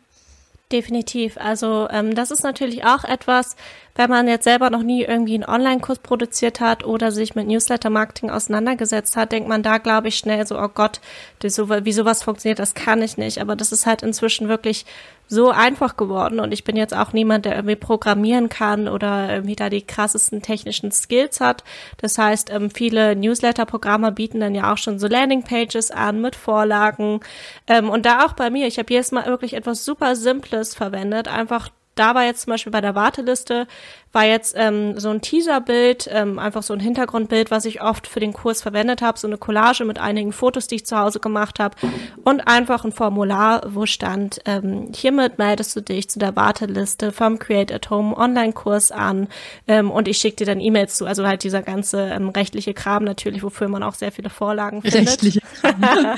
[0.71, 1.37] Definitiv.
[1.37, 3.57] Also ähm, das ist natürlich auch etwas,
[3.95, 8.29] wenn man jetzt selber noch nie irgendwie einen Online-Kurs produziert hat oder sich mit Newsletter-Marketing
[8.29, 11.01] auseinandergesetzt hat, denkt man da, glaube ich, schnell so, oh Gott,
[11.45, 13.39] so, wie sowas funktioniert, das kann ich nicht.
[13.41, 14.85] Aber das ist halt inzwischen wirklich
[15.31, 19.55] so einfach geworden und ich bin jetzt auch niemand, der irgendwie programmieren kann oder irgendwie
[19.55, 21.63] da die krassesten technischen Skills hat.
[21.95, 27.21] Das heißt, ähm, viele Newsletter-Programme bieten dann ja auch schon so Landing-Pages an mit Vorlagen
[27.67, 28.67] ähm, und da auch bei mir.
[28.67, 32.71] Ich habe jedes Mal wirklich etwas super Simples verwendet, einfach da war jetzt zum Beispiel
[32.71, 33.67] bei der Warteliste,
[34.13, 38.19] war jetzt ähm, so ein Teaserbild, ähm, einfach so ein Hintergrundbild, was ich oft für
[38.19, 41.59] den Kurs verwendet habe, so eine Collage mit einigen Fotos, die ich zu Hause gemacht
[41.59, 41.77] habe
[42.23, 47.39] und einfach ein Formular, wo stand, ähm, hiermit meldest du dich zu der Warteliste vom
[47.39, 49.29] Create at Home Online-Kurs an
[49.67, 53.05] ähm, und ich schicke dir dann E-Mails zu, also halt dieser ganze ähm, rechtliche Kram
[53.05, 55.07] natürlich, wofür man auch sehr viele Vorlagen findet.
[55.07, 55.81] Rechtliche Kram.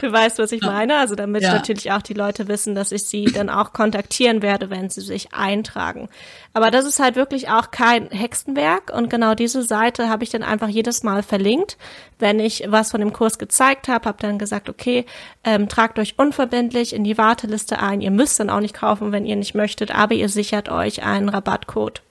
[0.00, 1.54] du weißt, was ich meine, also damit ja.
[1.54, 5.32] natürlich auch die Leute wissen, dass ich sie dann auch kontaktieren werde, wenn sie sich
[5.32, 6.08] eintragen.
[6.52, 10.42] Aber das ist halt wirklich auch kein Hexenwerk und genau diese Seite habe ich dann
[10.42, 11.76] einfach jedes Mal verlinkt,
[12.18, 15.04] wenn ich was von dem Kurs gezeigt habe, habe dann gesagt, okay,
[15.44, 18.00] ähm, tragt euch unverbindlich in die Warteliste ein.
[18.00, 21.28] Ihr müsst dann auch nicht kaufen, wenn ihr nicht möchtet, aber ihr sichert euch einen
[21.28, 22.02] Rabattcode.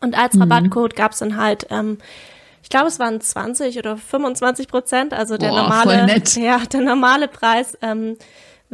[0.00, 0.42] Und als mhm.
[0.42, 1.98] Rabattcode gab es dann halt ähm,
[2.64, 7.28] ich glaube, es waren 20 oder 25 Prozent, also der Boah, normale, ja, der normale
[7.28, 8.16] Preis ähm,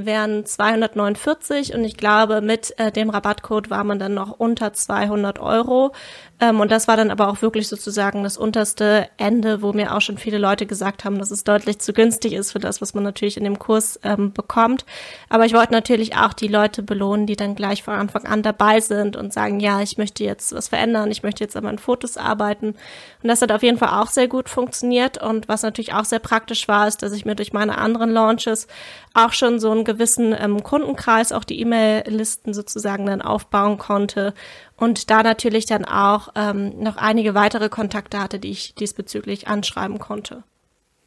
[0.07, 5.39] wären 249 und ich glaube, mit äh, dem Rabattcode war man dann noch unter 200
[5.39, 5.93] Euro.
[6.41, 10.01] Ähm, und das war dann aber auch wirklich sozusagen das unterste Ende, wo mir auch
[10.01, 13.05] schon viele Leute gesagt haben, dass es deutlich zu günstig ist für das, was man
[13.05, 14.87] natürlich in dem Kurs ähm, bekommt.
[15.29, 18.81] Aber ich wollte natürlich auch die Leute belohnen, die dann gleich von Anfang an dabei
[18.81, 22.17] sind und sagen, ja, ich möchte jetzt was verändern, ich möchte jetzt an meinen Fotos
[22.17, 22.69] arbeiten.
[23.23, 25.23] Und das hat auf jeden Fall auch sehr gut funktioniert.
[25.23, 28.67] Und was natürlich auch sehr praktisch war, ist, dass ich mir durch meine anderen Launches
[29.13, 34.33] auch schon so einen gewissen ähm, Kundenkreis, auch die E-Mail-Listen sozusagen dann aufbauen konnte
[34.81, 39.99] und da natürlich dann auch ähm, noch einige weitere Kontakte hatte, die ich diesbezüglich anschreiben
[39.99, 40.43] konnte.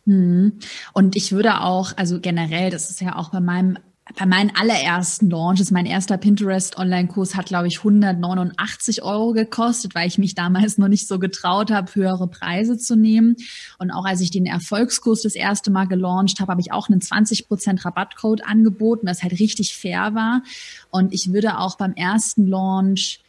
[0.06, 0.60] Hm.
[0.94, 3.78] Und ich würde auch, also generell, das ist ja auch bei meinem
[4.18, 10.18] bei meinen allerersten Launches, mein erster Pinterest-Online-Kurs hat, glaube ich, 189 Euro gekostet, weil ich
[10.18, 13.38] mich damals noch nicht so getraut habe, höhere Preise zu nehmen.
[13.80, 17.00] Und auch als ich den Erfolgskurs das erste Mal gelauncht habe, habe ich auch einen
[17.00, 20.44] 20% Rabattcode angeboten, was halt richtig fair war.
[20.90, 23.23] Und ich würde auch beim ersten Launch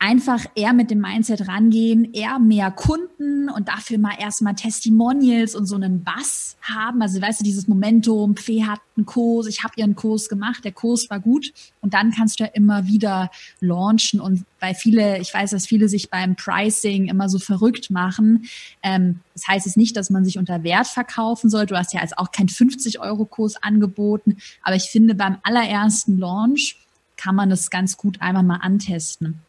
[0.00, 5.66] einfach eher mit dem Mindset rangehen, eher mehr Kunden und dafür mal erstmal Testimonials und
[5.66, 7.02] so einen Bass haben.
[7.02, 10.70] Also weißt du, dieses Momentum, Fee hat einen Kurs, ich habe ihren Kurs gemacht, der
[10.70, 13.30] Kurs war gut und dann kannst du ja immer wieder
[13.60, 18.48] launchen und weil viele, ich weiß, dass viele sich beim Pricing immer so verrückt machen.
[18.84, 21.66] Ähm, das heißt jetzt nicht, dass man sich unter Wert verkaufen soll.
[21.66, 26.76] Du hast ja jetzt auch keinen 50-Euro-Kurs angeboten, aber ich finde beim allerersten Launch
[27.16, 29.40] kann man das ganz gut einmal mal antesten.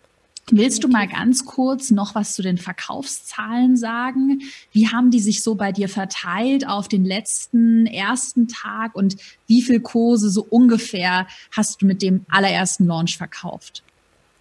[0.52, 4.42] Willst du mal ganz kurz noch was zu den Verkaufszahlen sagen?
[4.72, 9.16] Wie haben die sich so bei dir verteilt auf den letzten ersten Tag und
[9.48, 13.84] wie viel Kurse so ungefähr hast du mit dem allerersten Launch verkauft?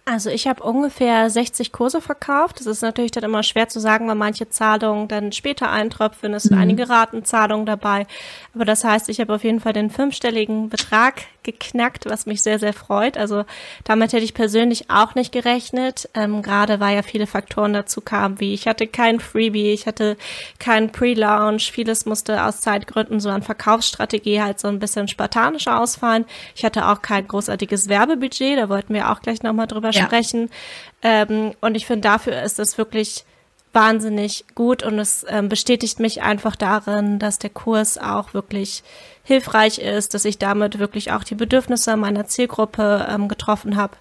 [0.09, 2.59] Also ich habe ungefähr 60 Kurse verkauft.
[2.59, 6.33] Das ist natürlich dann immer schwer zu sagen, weil manche Zahlungen dann später eintröpfeln.
[6.33, 6.63] Es sind mhm.
[6.63, 8.07] einige Ratenzahlungen dabei.
[8.55, 12.59] Aber das heißt, ich habe auf jeden Fall den fünfstelligen Betrag geknackt, was mich sehr,
[12.59, 13.17] sehr freut.
[13.17, 13.45] Also
[13.83, 16.09] damit hätte ich persönlich auch nicht gerechnet.
[16.13, 20.17] Ähm, Gerade weil ja viele Faktoren dazu kamen, wie ich hatte kein Freebie, ich hatte
[20.59, 21.71] keinen Pre-Launch.
[21.71, 26.25] Vieles musste aus Zeitgründen so an Verkaufsstrategie halt so ein bisschen spartanischer ausfallen.
[26.55, 28.57] Ich hatte auch kein großartiges Werbebudget.
[28.57, 30.03] Da wollten wir auch gleich nochmal drüber ja.
[30.03, 30.49] sprechen.
[31.01, 33.25] Ähm, und ich finde, dafür ist es wirklich
[33.73, 38.83] wahnsinnig gut und es ähm, bestätigt mich einfach darin, dass der Kurs auch wirklich
[39.23, 43.95] hilfreich ist, dass ich damit wirklich auch die Bedürfnisse meiner Zielgruppe ähm, getroffen habe.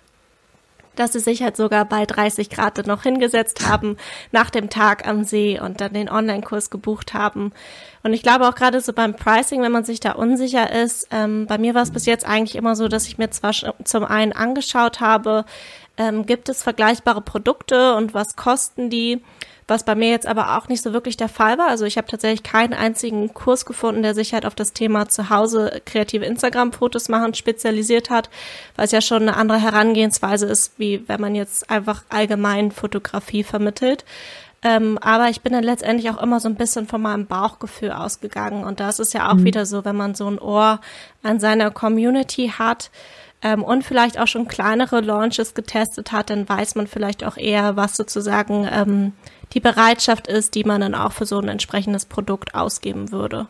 [0.96, 3.98] Dass sie sich halt sogar bei 30 Grad noch hingesetzt haben
[4.32, 7.52] nach dem Tag am See und dann den Online-Kurs gebucht haben.
[8.02, 11.46] Und ich glaube auch gerade so beim Pricing, wenn man sich da unsicher ist, ähm,
[11.46, 13.52] bei mir war es bis jetzt eigentlich immer so, dass ich mir zwar
[13.84, 15.44] zum einen angeschaut habe,
[15.98, 19.20] ähm, gibt es vergleichbare Produkte und was kosten die?
[19.68, 21.68] Was bei mir jetzt aber auch nicht so wirklich der Fall war.
[21.68, 25.30] Also ich habe tatsächlich keinen einzigen Kurs gefunden, der sich halt auf das Thema zu
[25.30, 28.30] Hause kreative Instagram-Fotos machen spezialisiert hat,
[28.76, 33.44] weil es ja schon eine andere Herangehensweise ist, wie wenn man jetzt einfach allgemein Fotografie
[33.44, 34.04] vermittelt.
[34.62, 38.64] Ähm, aber ich bin dann letztendlich auch immer so ein bisschen von meinem Bauchgefühl ausgegangen.
[38.64, 39.44] Und das ist ja auch mhm.
[39.44, 40.80] wieder so, wenn man so ein Ohr
[41.22, 42.90] an seiner Community hat,
[43.42, 47.76] ähm, und vielleicht auch schon kleinere Launches getestet hat, dann weiß man vielleicht auch eher,
[47.76, 49.12] was sozusagen ähm,
[49.52, 53.46] die Bereitschaft ist, die man dann auch für so ein entsprechendes Produkt ausgeben würde.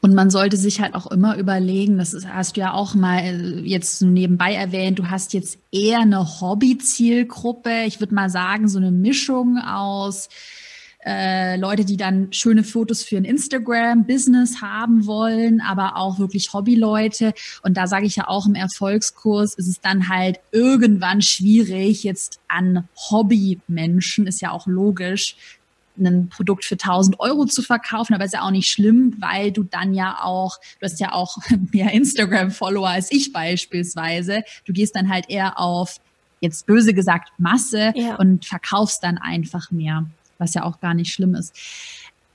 [0.00, 3.60] Und man sollte sich halt auch immer überlegen, das hast du ja auch mal äh,
[3.60, 7.84] jetzt nebenbei erwähnt, du hast jetzt eher eine Hobby-Zielgruppe.
[7.86, 10.28] Ich würde mal sagen, so eine Mischung aus
[11.04, 17.34] äh, Leute, die dann schöne Fotos für ein Instagram-Business haben wollen, aber auch wirklich Hobbyleute.
[17.62, 22.40] Und da sage ich ja auch im Erfolgskurs, ist es dann halt irgendwann schwierig, jetzt
[22.48, 25.36] an Hobbymenschen, ist ja auch logisch,
[25.98, 29.62] ein Produkt für 1000 Euro zu verkaufen, aber ist ja auch nicht schlimm, weil du
[29.62, 31.36] dann ja auch, du hast ja auch
[31.72, 34.42] mehr Instagram-Follower als ich beispielsweise.
[34.64, 36.00] Du gehst dann halt eher auf,
[36.40, 38.16] jetzt böse gesagt, Masse ja.
[38.16, 40.06] und verkaufst dann einfach mehr
[40.42, 41.54] was ja auch gar nicht schlimm ist.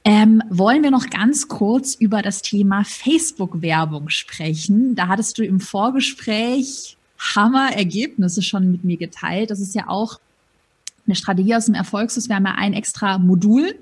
[0.03, 4.95] Ähm, wollen wir noch ganz kurz über das Thema Facebook-Werbung sprechen?
[4.95, 9.51] Da hattest du im Vorgespräch Hammer-Ergebnisse schon mit mir geteilt.
[9.51, 10.19] Das ist ja auch
[11.07, 12.29] eine Strategie aus dem Erfolgshaus.
[12.29, 13.73] Wir haben ja ein extra Modul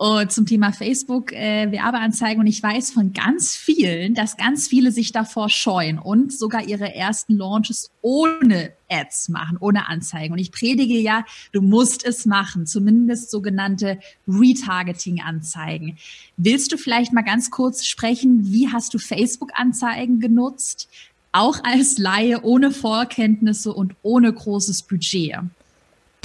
[0.00, 4.92] uh, zum Thema Facebook äh, Werbeanzeigen und ich weiß von ganz vielen, dass ganz viele
[4.92, 10.32] sich davor scheuen und sogar ihre ersten Launches ohne Ads machen, ohne Anzeigen.
[10.32, 13.98] Und ich predige ja, du musst es machen, zumindest sogenannte
[14.28, 15.98] Retargeting-Anzeigen.
[16.36, 20.88] Willst du vielleicht mal ganz kurz sprechen, wie hast du Facebook-Anzeigen genutzt?
[21.32, 25.36] Auch als Laie, ohne Vorkenntnisse und ohne großes Budget.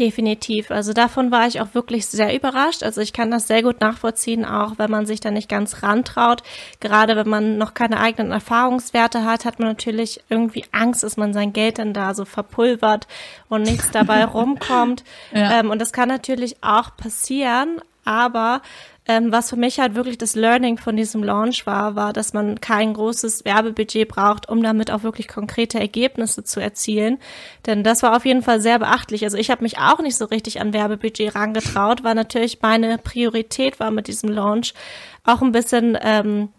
[0.02, 0.72] Definitiv.
[0.72, 2.82] Also davon war ich auch wirklich sehr überrascht.
[2.82, 6.42] Also ich kann das sehr gut nachvollziehen, auch wenn man sich da nicht ganz rantraut.
[6.80, 11.34] Gerade wenn man noch keine eigenen Erfahrungswerte hat, hat man natürlich irgendwie Angst, dass man
[11.34, 13.06] sein Geld dann da so verpulvert
[13.48, 15.04] und nichts dabei rumkommt.
[15.36, 15.60] Ja.
[15.60, 18.64] Ähm, und das kann natürlich auch passieren, aber
[19.08, 22.62] ähm, was für mich halt wirklich das Learning von diesem Launch war, war, dass man
[22.62, 27.18] kein großes Werbebudget braucht, um damit auch wirklich konkrete Ergebnisse zu erzielen.
[27.66, 29.24] Denn das war auf jeden Fall sehr beachtlich.
[29.24, 33.80] Also ich habe mich auch nicht so richtig an Werbebudget rangetraut, weil natürlich meine Priorität
[33.80, 34.76] war mit diesem Launch
[35.24, 36.50] auch ein bisschen ähm,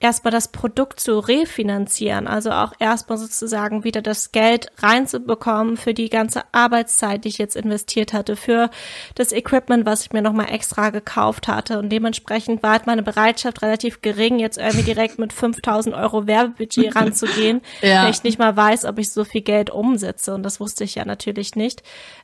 [0.00, 6.10] erstmal das Produkt zu refinanzieren, also auch erstmal sozusagen wieder das Geld reinzubekommen für die
[6.10, 8.70] ganze Arbeitszeit, die ich jetzt investiert hatte, für
[9.14, 11.78] das Equipment, was ich mir nochmal extra gekauft hatte.
[11.78, 16.94] Und dementsprechend war halt meine Bereitschaft relativ gering, jetzt irgendwie direkt mit 5000 Euro Werbebudget
[16.96, 18.04] ranzugehen, ja.
[18.04, 20.34] wenn ich nicht mal weiß, ob ich so viel Geld umsetze.
[20.34, 21.82] Und das wusste ich ja natürlich nicht.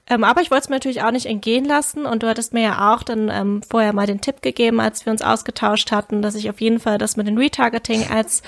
[0.09, 2.05] Ähm, aber ich wollte es mir natürlich auch nicht entgehen lassen.
[2.05, 5.13] Und du hattest mir ja auch dann ähm, vorher mal den Tipp gegeben, als wir
[5.13, 8.43] uns ausgetauscht hatten, dass ich auf jeden Fall das mit den Retargeting-Ads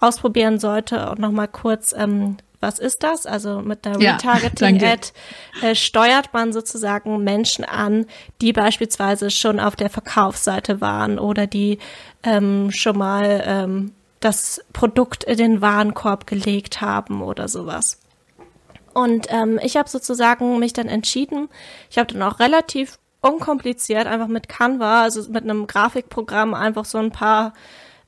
[0.00, 1.10] ausprobieren sollte.
[1.10, 3.26] Und nochmal kurz, ähm, was ist das?
[3.26, 5.08] Also mit der Retargeting-Ad
[5.62, 8.06] äh, steuert man sozusagen Menschen an,
[8.40, 11.78] die beispielsweise schon auf der Verkaufsseite waren oder die
[12.22, 18.00] ähm, schon mal ähm, das Produkt in den Warenkorb gelegt haben oder sowas.
[18.94, 21.48] Und ähm, ich habe sozusagen mich dann entschieden,
[21.90, 26.98] ich habe dann auch relativ unkompliziert einfach mit Canva, also mit einem Grafikprogramm einfach so
[26.98, 27.52] ein paar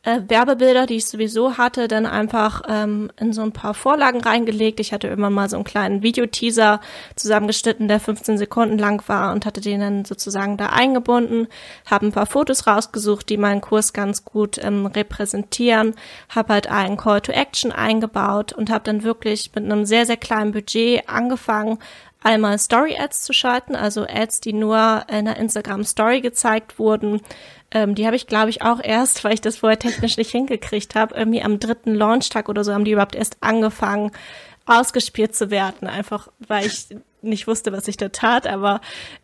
[0.06, 4.78] äh, Werbebilder, die ich sowieso hatte, dann einfach ähm, in so ein paar Vorlagen reingelegt.
[4.78, 6.80] Ich hatte immer mal so einen kleinen Videoteaser
[7.16, 11.48] zusammengeschnitten, der 15 Sekunden lang war und hatte den dann sozusagen da eingebunden,
[11.90, 15.94] habe ein paar Fotos rausgesucht, die meinen Kurs ganz gut ähm, repräsentieren,
[16.28, 20.16] habe halt einen Call to Action eingebaut und habe dann wirklich mit einem sehr, sehr
[20.16, 21.78] kleinen Budget angefangen,
[22.26, 27.20] einmal Story Ads zu schalten, also Ads, die nur in der Instagram Story gezeigt wurden,
[27.76, 30.94] ähm, die habe ich, glaube ich, auch erst, weil ich das vorher technisch nicht hingekriegt
[30.94, 34.12] habe, irgendwie am dritten Launchtag oder so haben die überhaupt erst angefangen,
[34.64, 36.88] ausgespielt zu werden, einfach weil ich
[37.22, 38.80] nicht wusste, was ich da tat, aber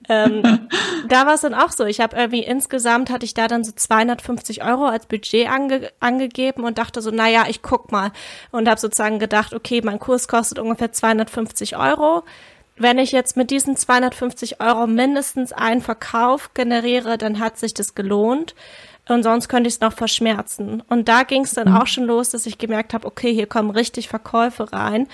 [0.09, 0.43] ähm,
[1.09, 1.85] da war es dann auch so.
[1.85, 6.65] Ich habe irgendwie insgesamt hatte ich da dann so 250 Euro als Budget ange angegeben
[6.65, 8.13] und dachte so, naja, ich guck mal.
[8.51, 12.25] Und habe sozusagen gedacht, okay, mein Kurs kostet ungefähr 250 Euro
[12.77, 17.95] wenn ich jetzt mit diesen 250 Euro mindestens einen Verkauf generiere, dann hat sich das
[17.95, 18.55] gelohnt.
[19.09, 20.81] Und sonst könnte ich es noch verschmerzen.
[20.89, 21.77] Und da ging es dann mhm.
[21.77, 25.09] auch schon los, dass ich gemerkt habe, okay, hier kommen richtig Verkäufe rein.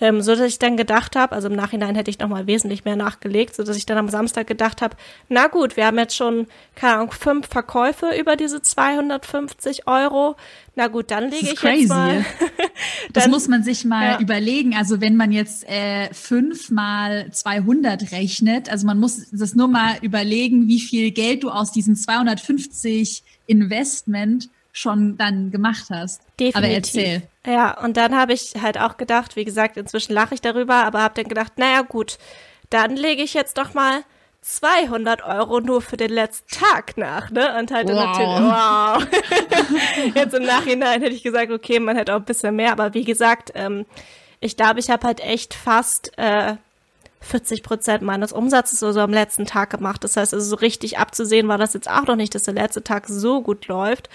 [0.00, 2.84] Ähm, so dass ich dann gedacht habe, also im Nachhinein hätte ich noch mal wesentlich
[2.84, 4.96] mehr nachgelegt, so dass ich dann am Samstag gedacht habe,
[5.28, 10.34] na gut, wir haben jetzt schon, keine Ahnung, fünf Verkäufe über diese 250 Euro.
[10.74, 11.82] Na gut, dann lege ich crazy.
[11.82, 12.24] jetzt mal.
[13.12, 14.20] das muss man sich mal ja.
[14.20, 14.74] überlegen.
[14.74, 19.96] Also wenn man jetzt äh, fünf mal 200 rechnet, also man muss das nur mal
[20.02, 26.22] überlegen, wie viel Geld du aus diesen 250 Investment schon dann gemacht hast.
[26.38, 26.56] Definitiv.
[26.56, 27.22] Aber erzähl.
[27.46, 31.02] Ja, und dann habe ich halt auch gedacht, wie gesagt, inzwischen lache ich darüber, aber
[31.02, 32.18] habe dann gedacht, naja gut,
[32.70, 34.02] dann lege ich jetzt doch mal
[34.40, 37.56] 200 Euro nur für den letzten Tag nach, ne?
[37.58, 37.94] Und halt wow.
[37.94, 40.14] natürlich, wow.
[40.14, 43.04] Jetzt im Nachhinein hätte ich gesagt, okay, man hätte auch ein bisschen mehr, aber wie
[43.04, 43.86] gesagt, ähm,
[44.40, 46.56] ich glaube, ich habe halt echt fast äh,
[47.20, 50.04] 40 Prozent meines Umsatzes so, so am letzten Tag gemacht.
[50.04, 52.84] Das heißt, also so richtig abzusehen war das jetzt auch noch nicht, dass der letzte
[52.84, 54.10] Tag so gut läuft.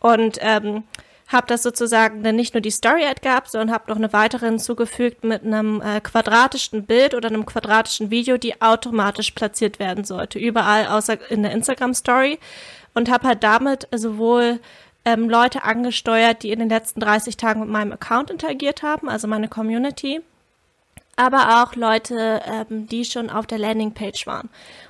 [0.00, 0.84] Und ähm,
[1.28, 5.24] habe das sozusagen dann nicht nur die Story-Ad gehabt, sondern habe noch eine weitere hinzugefügt
[5.24, 10.86] mit einem äh, quadratischen Bild oder einem quadratischen Video, die automatisch platziert werden sollte, überall
[10.86, 12.38] außer in der Instagram-Story.
[12.96, 14.60] Und habe halt damit sowohl
[15.04, 19.26] ähm, Leute angesteuert, die in den letzten 30 Tagen mit meinem Account interagiert haben, also
[19.26, 20.20] meine Community,
[21.16, 24.48] aber auch Leute, ähm, die schon auf der Landingpage waren.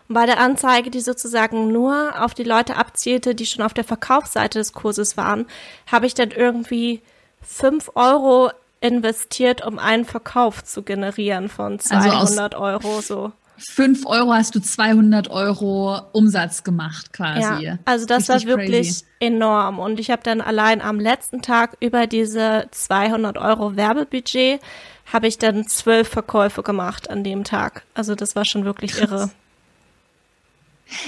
[0.09, 3.85] Und bei der Anzeige, die sozusagen nur auf die Leute abzielte, die schon auf der
[3.85, 5.47] Verkaufsseite des Kurses waren,
[5.91, 7.03] habe ich dann irgendwie
[7.41, 8.51] fünf Euro
[8.81, 13.33] investiert, um einen Verkauf zu generieren von 200 also Euro so.
[13.57, 17.65] 5 Euro hast du 200 Euro Umsatz gemacht quasi.
[17.65, 19.05] Ja, also das Richtig war wirklich crazy.
[19.21, 19.79] enorm.
[19.79, 24.61] Und ich habe dann allein am letzten Tag über diese 200 Euro Werbebudget
[25.07, 27.85] habe ich dann zwölf Verkäufe gemacht an dem Tag.
[27.95, 29.31] Also das war schon wirklich irre.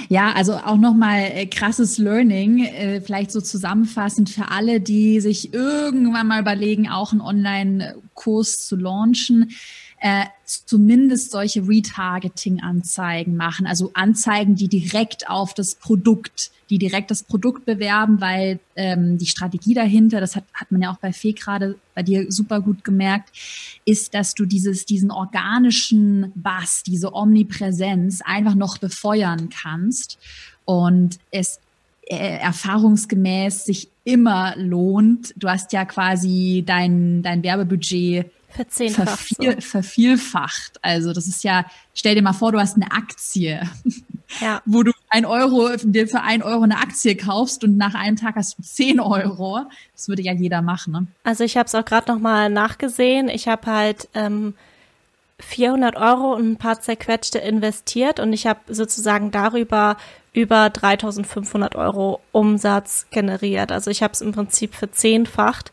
[0.09, 5.53] Ja, also auch nochmal äh, krasses Learning, äh, vielleicht so zusammenfassend für alle, die sich
[5.53, 9.51] irgendwann mal überlegen, auch einen Online-Kurs zu launchen
[9.99, 17.23] äh, zumindest solche Retargeting-Anzeigen machen, also Anzeigen, die direkt auf das Produkt, die direkt das
[17.23, 21.33] Produkt bewerben, weil ähm, die Strategie dahinter, das hat, hat man ja auch bei Fee
[21.33, 23.29] gerade bei dir super gut gemerkt,
[23.85, 30.19] ist, dass du dieses, diesen organischen Bass, diese Omnipräsenz einfach noch befeuern kannst
[30.65, 31.59] und es
[32.03, 35.33] äh, erfahrungsgemäß sich immer lohnt.
[35.35, 39.19] Du hast ja quasi dein, dein Werbebudget Verzehnfacht.
[39.19, 39.61] Verviel, so.
[39.61, 40.79] Vervielfacht.
[40.81, 43.61] Also das ist ja, stell dir mal vor, du hast eine Aktie,
[44.41, 44.61] ja.
[44.65, 48.35] wo du ein Euro, dir für ein Euro eine Aktie kaufst und nach einem Tag
[48.35, 49.61] hast du zehn Euro.
[49.93, 50.93] Das würde ja jeder machen.
[50.93, 51.07] Ne?
[51.23, 53.29] Also ich habe es auch gerade noch mal nachgesehen.
[53.29, 54.55] Ich habe halt ähm,
[55.39, 59.97] 400 Euro und ein paar zerquetschte investiert und ich habe sozusagen darüber
[60.33, 63.71] über 3500 Euro Umsatz generiert.
[63.71, 65.71] Also ich habe es im Prinzip verzehnfacht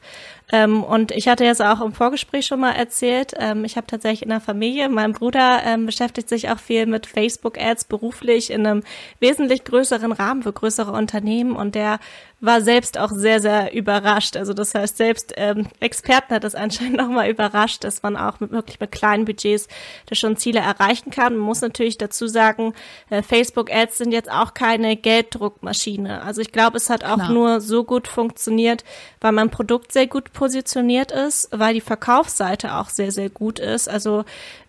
[0.53, 4.22] ähm, und ich hatte jetzt auch im Vorgespräch schon mal erzählt, ähm, ich habe tatsächlich
[4.22, 8.82] in der Familie, mein Bruder ähm, beschäftigt sich auch viel mit Facebook-Ads beruflich in einem
[9.20, 11.99] wesentlich größeren Rahmen für größere Unternehmen und der
[12.41, 14.37] war selbst auch sehr, sehr überrascht.
[14.37, 18.51] Also das heißt, selbst ähm, Experten hat das anscheinend nochmal überrascht, dass man auch mit
[18.51, 19.68] wirklich mit kleinen Budgets
[20.07, 21.37] da schon Ziele erreichen kann.
[21.37, 22.74] Man muss natürlich dazu sagen,
[23.11, 26.22] äh, Facebook-Ads sind jetzt auch keine Gelddruckmaschine.
[26.22, 27.32] Also ich glaube, es hat auch Klar.
[27.32, 28.85] nur so gut funktioniert,
[29.20, 33.89] weil mein Produkt sehr gut positioniert ist, weil die Verkaufsseite auch sehr, sehr gut ist.
[33.89, 34.24] Also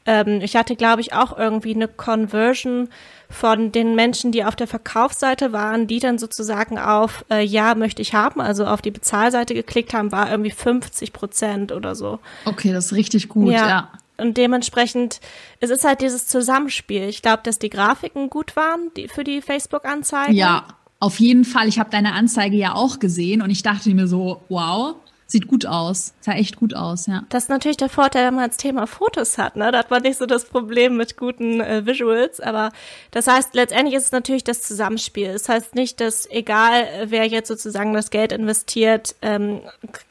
[0.05, 2.89] ähm, ich hatte, glaube ich, auch irgendwie eine Conversion
[3.29, 8.01] von den Menschen, die auf der Verkaufsseite waren, die dann sozusagen auf äh, Ja möchte
[8.01, 12.19] ich haben, also auf die Bezahlseite geklickt haben, war irgendwie 50 Prozent oder so.
[12.45, 13.67] Okay, das ist richtig gut, ja.
[13.67, 13.91] ja.
[14.17, 15.19] Und dementsprechend,
[15.59, 17.03] es ist halt dieses Zusammenspiel.
[17.03, 20.33] Ich glaube, dass die Grafiken gut waren die, für die Facebook-Anzeigen.
[20.33, 20.67] Ja,
[20.99, 21.67] auf jeden Fall.
[21.67, 24.95] Ich habe deine Anzeige ja auch gesehen und ich dachte mir so, wow,
[25.27, 26.13] Sieht gut aus.
[26.21, 27.23] Sah echt gut aus, ja.
[27.29, 29.71] Das ist natürlich der Vorteil, wenn man das Thema Fotos hat, ne?
[29.71, 32.39] Da hat man nicht so das Problem mit guten äh, Visuals.
[32.39, 32.71] Aber
[33.09, 35.33] das heißt, letztendlich ist es natürlich das Zusammenspiel.
[35.33, 39.61] Das heißt nicht, dass egal, wer jetzt sozusagen das Geld investiert, ähm,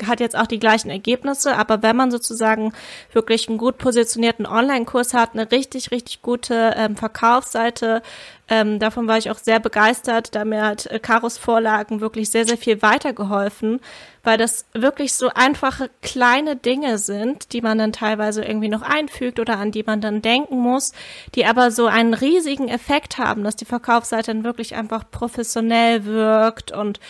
[0.05, 1.57] hat jetzt auch die gleichen Ergebnisse.
[1.57, 2.73] Aber wenn man sozusagen
[3.13, 8.03] wirklich einen gut positionierten Online-Kurs hat, eine richtig, richtig gute ähm, Verkaufsseite,
[8.49, 10.35] ähm, davon war ich auch sehr begeistert.
[10.35, 13.81] Da mir hat äh, Karos Vorlagen wirklich sehr, sehr viel weitergeholfen,
[14.23, 19.41] weil das wirklich so einfache kleine Dinge sind, die man dann teilweise irgendwie noch einfügt
[19.41, 20.93] oder an die man dann denken muss,
[21.35, 26.73] die aber so einen riesigen Effekt haben, dass die Verkaufsseite dann wirklich einfach professionell wirkt
[26.73, 27.01] und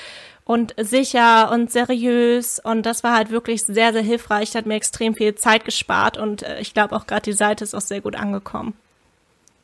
[0.46, 5.14] und sicher und seriös und das war halt wirklich sehr, sehr hilfreich, hat mir extrem
[5.14, 8.14] viel Zeit gespart und äh, ich glaube auch gerade die Seite ist auch sehr gut
[8.14, 8.74] angekommen.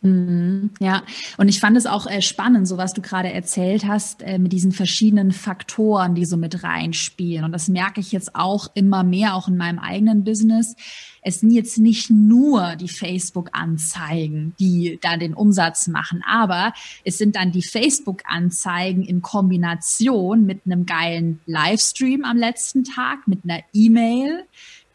[0.03, 1.03] Mhm, ja,
[1.37, 4.53] und ich fand es auch äh, spannend, so was du gerade erzählt hast, äh, mit
[4.53, 7.45] diesen verschiedenen Faktoren, die so mit reinspielen.
[7.45, 10.75] Und das merke ich jetzt auch immer mehr, auch in meinem eigenen Business.
[11.23, 16.73] Es sind jetzt nicht nur die Facebook-Anzeigen, die da den Umsatz machen, aber
[17.05, 23.45] es sind dann die Facebook-Anzeigen in Kombination mit einem geilen Livestream am letzten Tag, mit
[23.45, 24.45] einer E-Mail,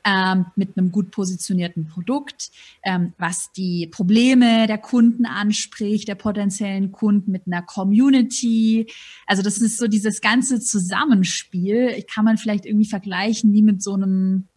[0.06, 2.52] ähm, mit einem gut positionierten Produkt,
[2.84, 8.88] ähm, was die Probleme der Kunden anspricht, der potenziellen Kunden mit einer Community.
[9.26, 12.04] Also das ist so dieses ganze Zusammenspiel.
[12.14, 14.48] Kann man vielleicht irgendwie vergleichen wie mit so einem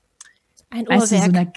[0.70, 1.12] ein weißt.
[1.12, 1.52] Du, so eine,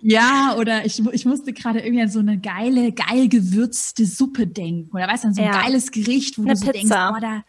[0.00, 4.96] ja, oder ich, ich musste gerade irgendwie an so eine geile, geil gewürzte Suppe denken.
[4.96, 5.60] Oder weißt du, an so ein ja.
[5.60, 7.12] geiles Gericht, wo eine du so Pizza.
[7.12, 7.44] denkst, oh, da,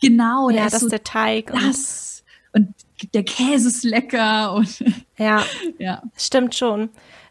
[0.00, 1.50] genau, ja, da ist das so der Teig.
[1.52, 2.74] Das, und
[3.12, 4.84] der Käse ist lecker und
[5.18, 5.42] ja,
[5.78, 6.90] ja, stimmt schon.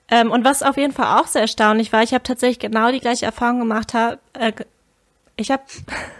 [0.09, 2.99] Ähm, und was auf jeden Fall auch sehr erstaunlich war, ich habe tatsächlich genau die
[2.99, 3.93] gleiche Erfahrung gemacht.
[3.93, 4.51] Hab, äh,
[5.37, 5.63] ich habe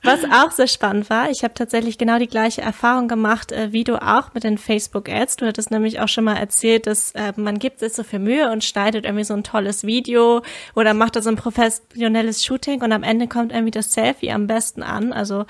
[0.03, 3.84] was auch sehr spannend war, ich habe tatsächlich genau die gleiche Erfahrung gemacht, äh, wie
[3.84, 5.36] du auch mit den Facebook-Ads.
[5.36, 8.51] Du hattest nämlich auch schon mal erzählt, dass äh, man gibt sich so viel Mühe
[8.51, 10.42] und schneidet irgendwie so ein tolles Video
[10.74, 14.46] oder macht da so ein professionelles Shooting und am Ende kommt irgendwie das Selfie am
[14.46, 15.12] besten an.
[15.12, 15.44] Also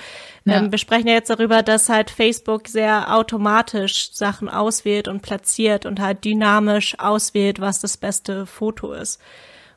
[0.45, 0.59] ja.
[0.59, 5.87] ähm, wir sprechen ja jetzt darüber, dass halt Facebook sehr automatisch Sachen auswählt und platziert
[5.87, 9.21] und halt dynamisch auswählt, was das beste Foto ist.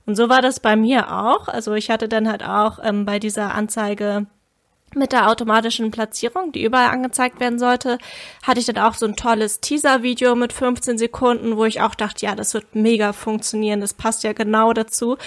[0.06, 1.48] Und so war das bei mir auch.
[1.48, 4.28] Also ich hatte dann halt auch ähm, bei dieser Anzeige
[4.96, 7.98] mit der automatischen Platzierung, die überall angezeigt werden sollte,
[8.44, 12.26] hatte ich dann auch so ein tolles Teaser-Video mit 15 Sekunden, wo ich auch dachte,
[12.26, 15.18] ja, das wird mega funktionieren, das passt ja genau dazu.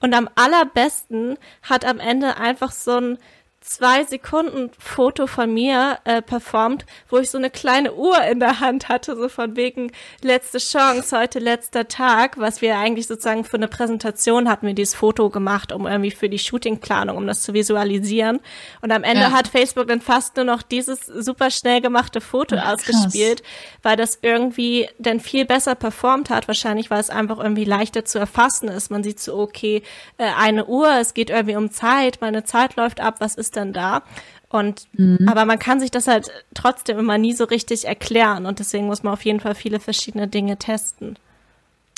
[0.00, 3.18] Und am allerbesten hat am Ende einfach so ein
[3.66, 8.60] zwei Sekunden Foto von mir äh, performt, wo ich so eine kleine Uhr in der
[8.60, 9.90] Hand hatte, so von wegen
[10.22, 14.94] letzte Chance, heute letzter Tag, was wir eigentlich sozusagen für eine Präsentation hatten wir dieses
[14.94, 18.38] Foto gemacht, um irgendwie für die Shootingplanung, um das zu visualisieren.
[18.82, 19.32] Und am Ende ja.
[19.32, 23.42] hat Facebook dann fast nur noch dieses super schnell gemachte Foto ja, ausgespielt,
[23.82, 26.46] weil das irgendwie dann viel besser performt hat.
[26.46, 28.92] Wahrscheinlich, weil es einfach irgendwie leichter zu erfassen ist.
[28.92, 29.82] Man sieht so, okay,
[30.18, 33.72] äh, eine Uhr, es geht irgendwie um Zeit, meine Zeit läuft ab, was ist dann
[33.72, 34.02] da?
[34.48, 35.28] Und mhm.
[35.28, 39.02] aber man kann sich das halt trotzdem immer nie so richtig erklären und deswegen muss
[39.02, 41.18] man auf jeden Fall viele verschiedene Dinge testen.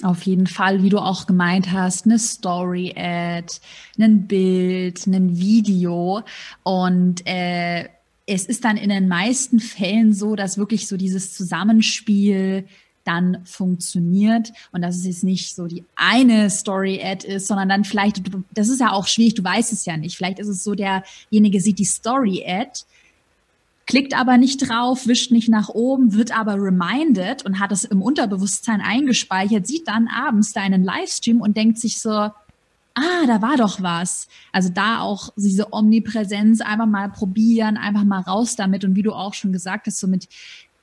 [0.03, 3.53] Auf jeden Fall, wie du auch gemeint hast, eine Story-Ad,
[3.99, 6.23] ein Bild, ein Video
[6.63, 7.89] und äh,
[8.27, 12.67] es ist dann in den meisten Fällen so, dass wirklich so dieses Zusammenspiel
[13.09, 18.23] dann funktioniert und dass es jetzt nicht so die eine Story-Ad ist, sondern dann vielleicht,
[18.53, 20.17] das ist ja auch schwierig, du weißt es ja nicht.
[20.17, 22.83] Vielleicht ist es so, derjenige sieht die Story-Ad,
[23.87, 28.03] klickt aber nicht drauf, wischt nicht nach oben, wird aber reminded und hat es im
[28.03, 33.81] Unterbewusstsein eingespeichert, sieht dann abends deinen Livestream und denkt sich so, ah, da war doch
[33.83, 34.29] was.
[34.53, 38.85] Also da auch diese Omnipräsenz einfach mal probieren, einfach mal raus damit.
[38.85, 40.29] Und wie du auch schon gesagt hast, so mit,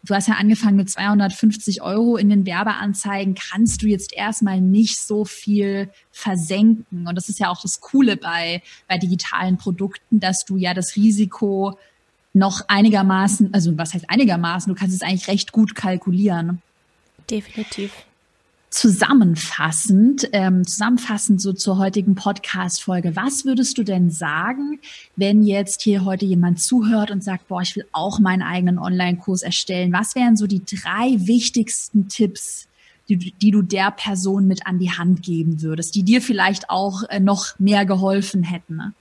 [0.06, 4.99] du hast ja angefangen mit 250 Euro in den Werbeanzeigen, kannst du jetzt erstmal nicht
[4.99, 7.08] so viel versenken.
[7.08, 10.95] Und das ist ja auch das Coole bei, bei digitalen Produkten, dass du ja das
[10.95, 11.78] Risiko
[12.34, 16.62] noch einigermaßen, also was heißt einigermaßen, du kannst es eigentlich recht gut kalkulieren.
[17.30, 17.91] Definitiv.
[18.76, 24.82] Zusammenfassend, ähm, zusammenfassend so zur heutigen Podcast-Folge, was würdest du denn sagen,
[25.15, 29.43] wenn jetzt hier heute jemand zuhört und sagt, boah, ich will auch meinen eigenen Online-Kurs
[29.43, 29.93] erstellen?
[29.93, 32.67] Was wären so die drei wichtigsten Tipps,
[33.07, 37.03] die, die du der Person mit an die Hand geben würdest, die dir vielleicht auch
[37.03, 38.76] äh, noch mehr geholfen hätten?
[38.76, 38.93] Ne?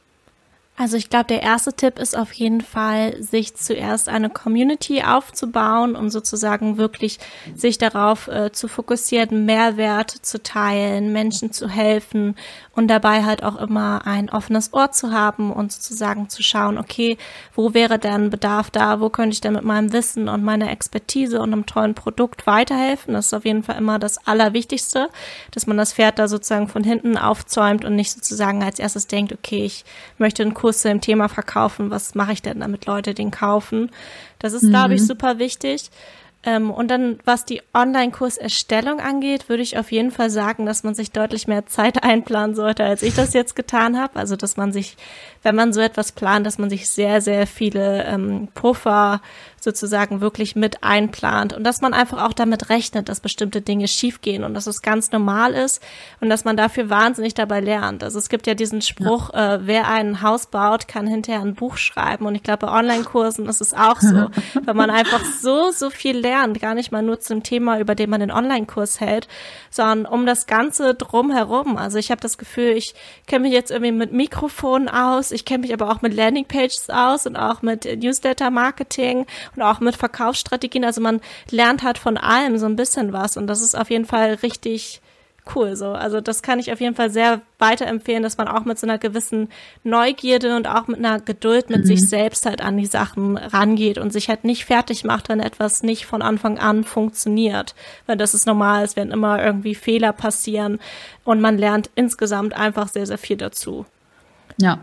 [0.77, 5.95] Also ich glaube, der erste Tipp ist auf jeden Fall, sich zuerst eine Community aufzubauen,
[5.95, 7.21] um sozusagen wirklich
[7.55, 12.35] sich darauf äh, zu fokussieren, Mehrwert zu teilen, Menschen zu helfen
[12.75, 17.17] und dabei halt auch immer ein offenes Ohr zu haben und sozusagen zu schauen, okay,
[17.55, 21.41] wo wäre denn Bedarf da, wo könnte ich denn mit meinem Wissen und meiner Expertise
[21.41, 23.15] und einem tollen Produkt weiterhelfen.
[23.15, 25.09] Das ist auf jeden Fall immer das Allerwichtigste,
[25.53, 29.33] dass man das Pferd da sozusagen von hinten aufzäumt und nicht sozusagen als erstes denkt,
[29.33, 29.85] okay, ich
[30.19, 33.91] möchte einen Kurs zu dem Thema verkaufen, was mache ich denn, damit Leute den kaufen.
[34.39, 34.71] Das ist, mhm.
[34.71, 35.07] glaube ich, mhm.
[35.07, 35.91] super wichtig.
[36.47, 40.95] Ähm, und dann, was die Online-Kurserstellung angeht, würde ich auf jeden Fall sagen, dass man
[40.95, 44.19] sich deutlich mehr Zeit einplanen sollte, als ich das jetzt getan habe.
[44.19, 44.97] Also, dass man sich,
[45.45, 49.21] wenn man so etwas plant, dass man sich sehr, sehr viele ähm, Puffer
[49.65, 54.45] sozusagen wirklich mit einplant und dass man einfach auch damit rechnet, dass bestimmte Dinge schiefgehen
[54.45, 55.83] und dass es ganz normal ist
[56.21, 58.05] und dass man dafür wahnsinnig dabei lernt.
[58.05, 59.55] Also es gibt ja diesen Spruch, ja.
[59.55, 63.47] äh, wer ein Haus baut, kann hinterher ein Buch schreiben und ich glaube, bei Online-Kursen
[63.47, 64.29] ist es auch so,
[64.65, 68.11] weil man einfach so, so viel lernt gar nicht mal nur zum Thema, über den
[68.11, 69.29] man den Online-Kurs hält,
[69.71, 71.77] sondern um das Ganze drumherum.
[71.77, 72.95] Also ich habe das Gefühl, ich
[73.27, 77.27] kenne mich jetzt irgendwie mit Mikrofonen aus, ich kenne mich aber auch mit Landingpages aus
[77.27, 79.27] und auch mit Newsletter-Marketing
[79.57, 80.85] und auch mit Verkaufsstrategien.
[80.85, 81.21] Also man
[81.51, 85.01] lernt halt von allem so ein bisschen was und das ist auf jeden Fall richtig
[85.55, 85.89] cool so.
[85.89, 88.99] Also das kann ich auf jeden Fall sehr weiterempfehlen, dass man auch mit so einer
[88.99, 89.49] gewissen
[89.83, 91.87] Neugierde und auch mit einer Geduld mit mhm.
[91.87, 95.83] sich selbst halt an die Sachen rangeht und sich halt nicht fertig macht, wenn etwas
[95.83, 97.75] nicht von Anfang an funktioniert.
[98.07, 100.79] Weil das ist normal, es werden immer irgendwie Fehler passieren
[101.25, 103.87] und man lernt insgesamt einfach sehr, sehr viel dazu.
[104.57, 104.79] Ja.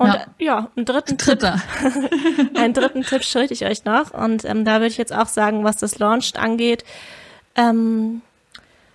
[0.00, 1.60] Und ja, ja einen dritten Dritter.
[1.82, 4.12] Tipp, einen dritten Tipp schulde ich euch noch.
[4.14, 6.84] Und ähm, da würde ich jetzt auch sagen, was das Launch angeht.
[7.54, 8.22] Ähm,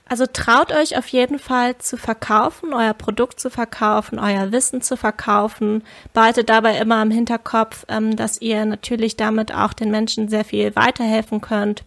[0.10, 4.98] also traut euch auf jeden Fall zu verkaufen, euer Produkt zu verkaufen, euer Wissen zu
[4.98, 5.84] verkaufen.
[6.16, 10.76] Behaltet dabei immer im Hinterkopf, ähm, dass ihr natürlich damit auch den Menschen sehr viel
[10.76, 11.84] weiterhelfen könnt.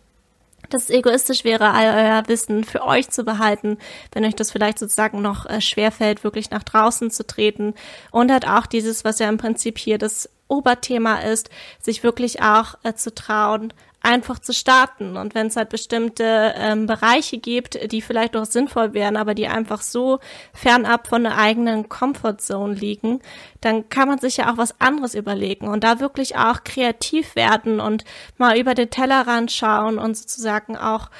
[0.70, 3.78] Dass es egoistisch wäre, all euer Wissen für euch zu behalten,
[4.12, 7.74] wenn euch das vielleicht sozusagen noch äh, schwerfällt, wirklich nach draußen zu treten.
[8.10, 11.50] Und hat auch dieses, was ja im Prinzip hier das Oberthema ist,
[11.80, 15.16] sich wirklich auch äh, zu trauen, einfach zu starten.
[15.16, 19.49] Und wenn es halt bestimmte ähm, Bereiche gibt, die vielleicht auch sinnvoll wären, aber die
[19.49, 20.20] einfach so
[20.53, 23.20] fernab von der eigenen Comfortzone liegen,
[23.61, 27.80] dann kann man sich ja auch was anderes überlegen und da wirklich auch kreativ werden
[27.80, 28.05] und
[28.36, 31.11] mal über den Tellerrand schauen und sozusagen auch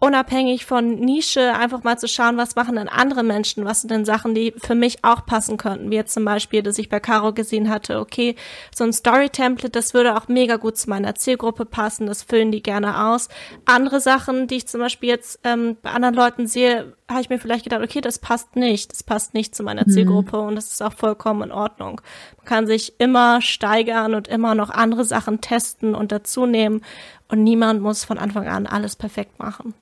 [0.00, 4.06] unabhängig von Nische einfach mal zu schauen, was machen denn andere Menschen, was sind denn
[4.06, 7.34] Sachen, die für mich auch passen könnten, wie jetzt zum Beispiel, dass ich bei Caro
[7.34, 8.34] gesehen hatte, okay,
[8.74, 12.62] so ein Story-Template, das würde auch mega gut zu meiner Zielgruppe passen, das füllen die
[12.62, 13.28] gerne aus.
[13.66, 17.38] Andere Sachen, die ich zum Beispiel jetzt ähm, bei anderen Leuten sehe, habe ich mir
[17.38, 19.90] vielleicht gedacht, okay, das passt nicht, das passt nicht zu meiner mhm.
[19.90, 22.00] Zielgruppe und das ist auch vollkommen in Ordnung.
[22.38, 26.80] Man kann sich immer steigern und immer noch andere Sachen testen und dazu nehmen
[27.28, 29.74] und niemand muss von Anfang an alles perfekt machen.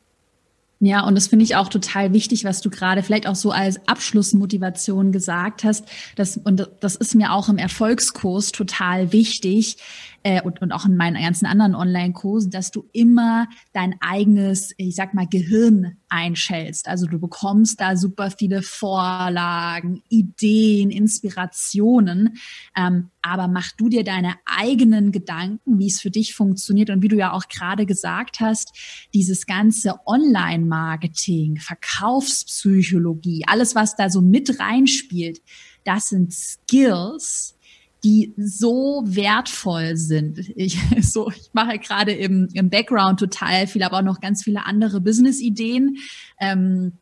[0.80, 3.80] Ja, und das finde ich auch total wichtig, was du gerade vielleicht auch so als
[3.88, 5.84] Abschlussmotivation gesagt hast.
[6.14, 9.78] Das, und das ist mir auch im Erfolgskurs total wichtig,
[10.22, 14.94] äh, und, und auch in meinen ganzen anderen Online-Kursen, dass du immer dein eigenes, ich
[14.94, 16.88] sag mal, Gehirn einschältst.
[16.88, 22.38] Also du bekommst da super viele Vorlagen, Ideen, Inspirationen.
[22.76, 27.08] Ähm, aber mach du dir deine eigenen Gedanken, wie es für dich funktioniert und wie
[27.08, 28.72] du ja auch gerade gesagt hast,
[29.14, 35.40] dieses ganze Online-Marketing, Verkaufspsychologie, alles, was da so mit reinspielt,
[35.84, 37.57] das sind Skills,
[38.04, 40.38] die so wertvoll sind.
[40.56, 44.66] Ich, so, ich mache gerade im, im Background total viel, aber auch noch ganz viele
[44.66, 45.98] andere Business-Ideen.
[46.40, 46.92] Ähm,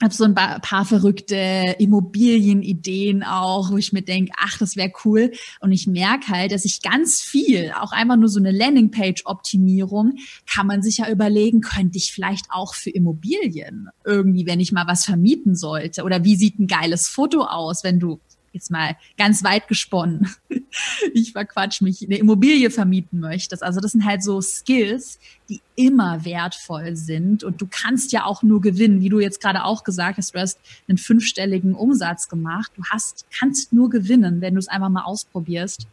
[0.00, 5.32] habe so ein paar verrückte Immobilienideen auch, wo ich mir denke, ach, das wäre cool.
[5.60, 10.14] Und ich merke halt, dass ich ganz viel, auch einfach nur so eine Landingpage-Optimierung,
[10.48, 14.86] kann man sich ja überlegen, könnte ich vielleicht auch für Immobilien irgendwie, wenn ich mal
[14.86, 16.04] was vermieten sollte?
[16.04, 18.20] Oder wie sieht ein geiles Foto aus, wenn du
[18.52, 20.34] jetzt mal ganz weit gesponnen,
[21.14, 23.62] ich verquatsch mich, eine Immobilie vermieten möchtest.
[23.62, 25.18] Also das sind halt so Skills,
[25.48, 29.64] die immer wertvoll sind und du kannst ja auch nur gewinnen, wie du jetzt gerade
[29.64, 32.72] auch gesagt hast, du hast einen fünfstelligen Umsatz gemacht.
[32.76, 35.86] Du hast, kannst nur gewinnen, wenn du es einfach mal ausprobierst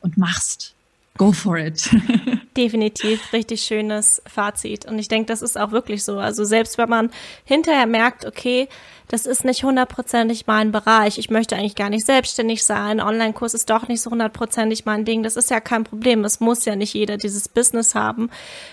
[0.00, 0.74] und machst.
[1.16, 1.88] Go for it.
[2.56, 4.84] Definitiv richtig schönes Fazit.
[4.84, 6.18] Und ich denke, das ist auch wirklich so.
[6.18, 7.10] Also selbst wenn man
[7.44, 8.68] hinterher merkt, okay,
[9.08, 11.18] das ist nicht hundertprozentig mein Bereich.
[11.18, 13.00] Ich möchte eigentlich gar nicht selbstständig sein.
[13.00, 15.22] Online-Kurs ist doch nicht so hundertprozentig mein Ding.
[15.22, 16.24] Das ist ja kein Problem.
[16.24, 18.30] Es muss ja nicht jeder dieses Business haben,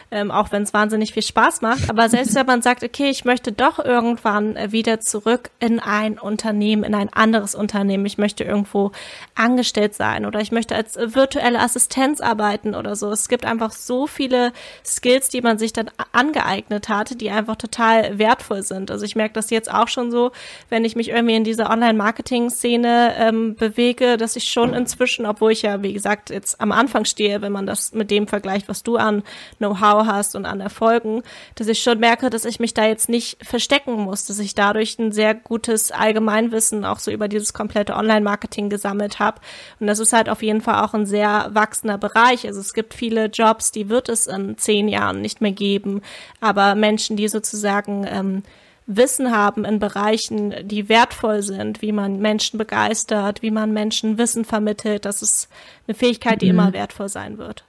[0.09, 1.89] ähm, auch wenn es wahnsinnig viel Spaß macht.
[1.89, 6.17] Aber selbst wenn man sagt, okay, ich möchte doch irgendwann äh, wieder zurück in ein
[6.17, 8.05] Unternehmen, in ein anderes Unternehmen.
[8.07, 8.91] Ich möchte irgendwo
[9.35, 13.11] angestellt sein oder ich möchte als virtuelle Assistenz arbeiten oder so.
[13.11, 14.51] Es gibt einfach so viele
[14.83, 18.89] Skills, die man sich dann angeeignet hat, die einfach total wertvoll sind.
[18.89, 20.22] Also ich merke das jetzt auch schon so,
[20.69, 25.63] wenn ich mich irgendwie in dieser Online-Marketing-Szene ähm, bewege, dass ich schon inzwischen, obwohl ich
[25.63, 28.97] ja, wie gesagt, jetzt am Anfang stehe, wenn man das mit dem vergleicht, was du
[28.97, 29.23] an
[29.57, 31.23] Know-how hast und an Erfolgen,
[31.55, 34.97] dass ich schon merke, dass ich mich da jetzt nicht verstecken muss, dass ich dadurch
[34.99, 39.41] ein sehr gutes Allgemeinwissen auch so über dieses komplette Online-Marketing gesammelt habe.
[39.79, 42.45] Und das ist halt auf jeden Fall auch ein sehr wachsender Bereich.
[42.47, 46.01] Also es gibt viele Jobs, die wird es in zehn Jahren nicht mehr geben,
[46.39, 48.43] aber Menschen, die sozusagen ähm,
[48.85, 54.45] Wissen haben in Bereichen, die wertvoll sind, wie man Menschen begeistert, wie man Menschen Wissen
[54.45, 55.05] vermittelt.
[55.05, 55.49] Das ist
[55.87, 56.59] eine Fähigkeit, die mhm.
[56.59, 57.63] immer wertvoll sein wird.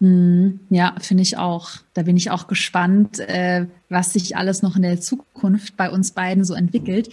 [0.00, 0.60] Mhm.
[0.70, 1.70] Ja, finde ich auch.
[1.94, 6.10] Da bin ich auch gespannt, äh, was sich alles noch in der Zukunft bei uns
[6.10, 7.10] beiden so entwickelt.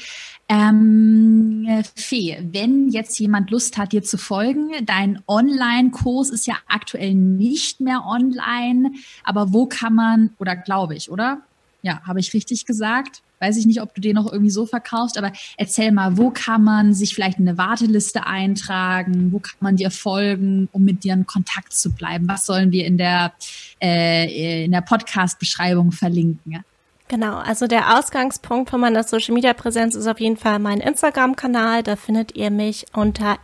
[0.49, 7.13] Ähm, Fee, wenn jetzt jemand Lust hat, dir zu folgen, dein Online-Kurs ist ja aktuell
[7.13, 8.91] nicht mehr online,
[9.23, 11.41] aber wo kann man, oder glaube ich, oder?
[11.83, 13.21] Ja, habe ich richtig gesagt?
[13.41, 16.63] Weiß ich nicht, ob du den noch irgendwie so verkaufst, aber erzähl mal, wo kann
[16.63, 19.31] man sich vielleicht in eine Warteliste eintragen?
[19.31, 22.27] Wo kann man dir folgen, um mit dir in Kontakt zu bleiben?
[22.27, 23.33] Was sollen wir in der,
[23.79, 26.63] äh, der Podcast-Beschreibung verlinken?
[27.11, 31.83] Genau, also der Ausgangspunkt von meiner Social Media Präsenz ist auf jeden Fall mein Instagram-Kanal.
[31.83, 33.37] Da findet ihr mich unter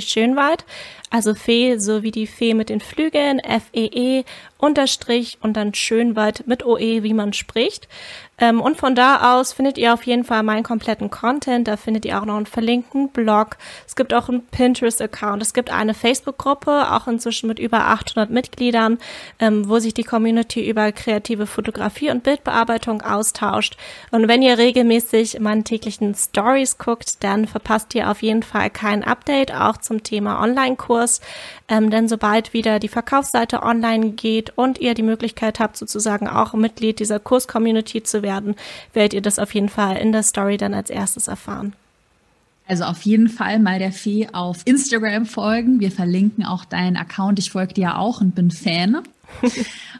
[0.00, 0.64] Schönwald.
[1.14, 4.24] Also Fee, so wie die Fee mit den Flügeln, F-E-E, -E,
[4.58, 7.86] Unterstrich und dann Schönwald mit OE, wie man spricht.
[8.36, 11.68] Ähm, und von da aus findet ihr auf jeden Fall meinen kompletten Content.
[11.68, 13.58] Da findet ihr auch noch einen verlinkten Blog.
[13.86, 15.40] Es gibt auch einen Pinterest-Account.
[15.40, 18.98] Es gibt eine Facebook-Gruppe, auch inzwischen mit über 800 Mitgliedern,
[19.38, 23.76] ähm, wo sich die Community über kreative Fotografie und Bildbearbeitung austauscht.
[24.10, 29.04] Und wenn ihr regelmäßig meine täglichen Stories guckt, dann verpasst ihr auf jeden Fall kein
[29.04, 31.03] Update, auch zum Thema Online-Kurs.
[31.68, 36.54] Ähm, denn sobald wieder die Verkaufsseite online geht und ihr die Möglichkeit habt, sozusagen auch
[36.54, 38.54] Mitglied dieser Kurs-Community zu werden,
[38.92, 41.74] werdet ihr das auf jeden Fall in der Story dann als erstes erfahren.
[42.66, 45.80] Also auf jeden Fall mal der Fee auf Instagram folgen.
[45.80, 47.38] Wir verlinken auch deinen Account.
[47.38, 49.02] Ich folge dir auch und bin Fan.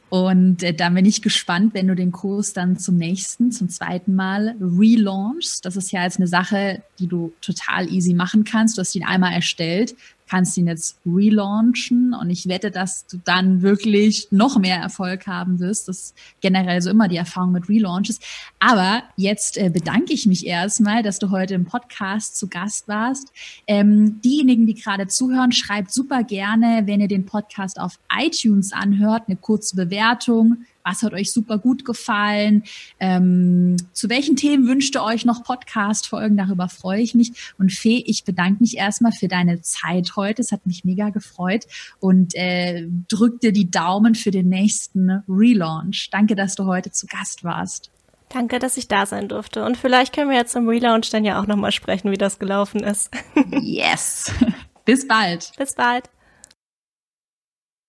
[0.08, 4.14] Und äh, da bin ich gespannt, wenn du den Kurs dann zum nächsten, zum zweiten
[4.14, 5.64] Mal relaunchst.
[5.64, 8.76] Das ist ja jetzt eine Sache, die du total easy machen kannst.
[8.76, 9.94] Du hast ihn einmal erstellt,
[10.28, 15.60] kannst ihn jetzt relaunchen und ich wette, dass du dann wirklich noch mehr Erfolg haben
[15.60, 15.88] wirst.
[15.88, 18.20] Das ist generell so immer die Erfahrung mit Relaunches.
[18.58, 23.32] Aber jetzt äh, bedanke ich mich erstmal, dass du heute im Podcast zu Gast warst.
[23.66, 29.23] Ähm, diejenigen, die gerade zuhören, schreibt super gerne, wenn ihr den Podcast auf iTunes anhört,
[29.28, 32.62] eine kurze Bewertung was hat euch super gut gefallen?
[33.00, 36.36] Ähm, zu welchen Themen wünscht ihr euch noch Podcast-Folgen?
[36.36, 37.52] Darüber freue ich mich.
[37.58, 40.42] Und Fee, ich bedanke mich erstmal für deine Zeit heute.
[40.42, 41.66] Es hat mich mega gefreut
[42.00, 46.10] und äh, drück dir die Daumen für den nächsten Relaunch.
[46.10, 47.90] Danke, dass du heute zu Gast warst.
[48.28, 49.64] Danke, dass ich da sein durfte.
[49.64, 52.82] Und vielleicht können wir jetzt zum Relaunch dann ja auch nochmal sprechen, wie das gelaufen
[52.82, 53.10] ist.
[53.62, 54.30] yes.
[54.84, 55.52] Bis bald.
[55.56, 56.13] Bis bald.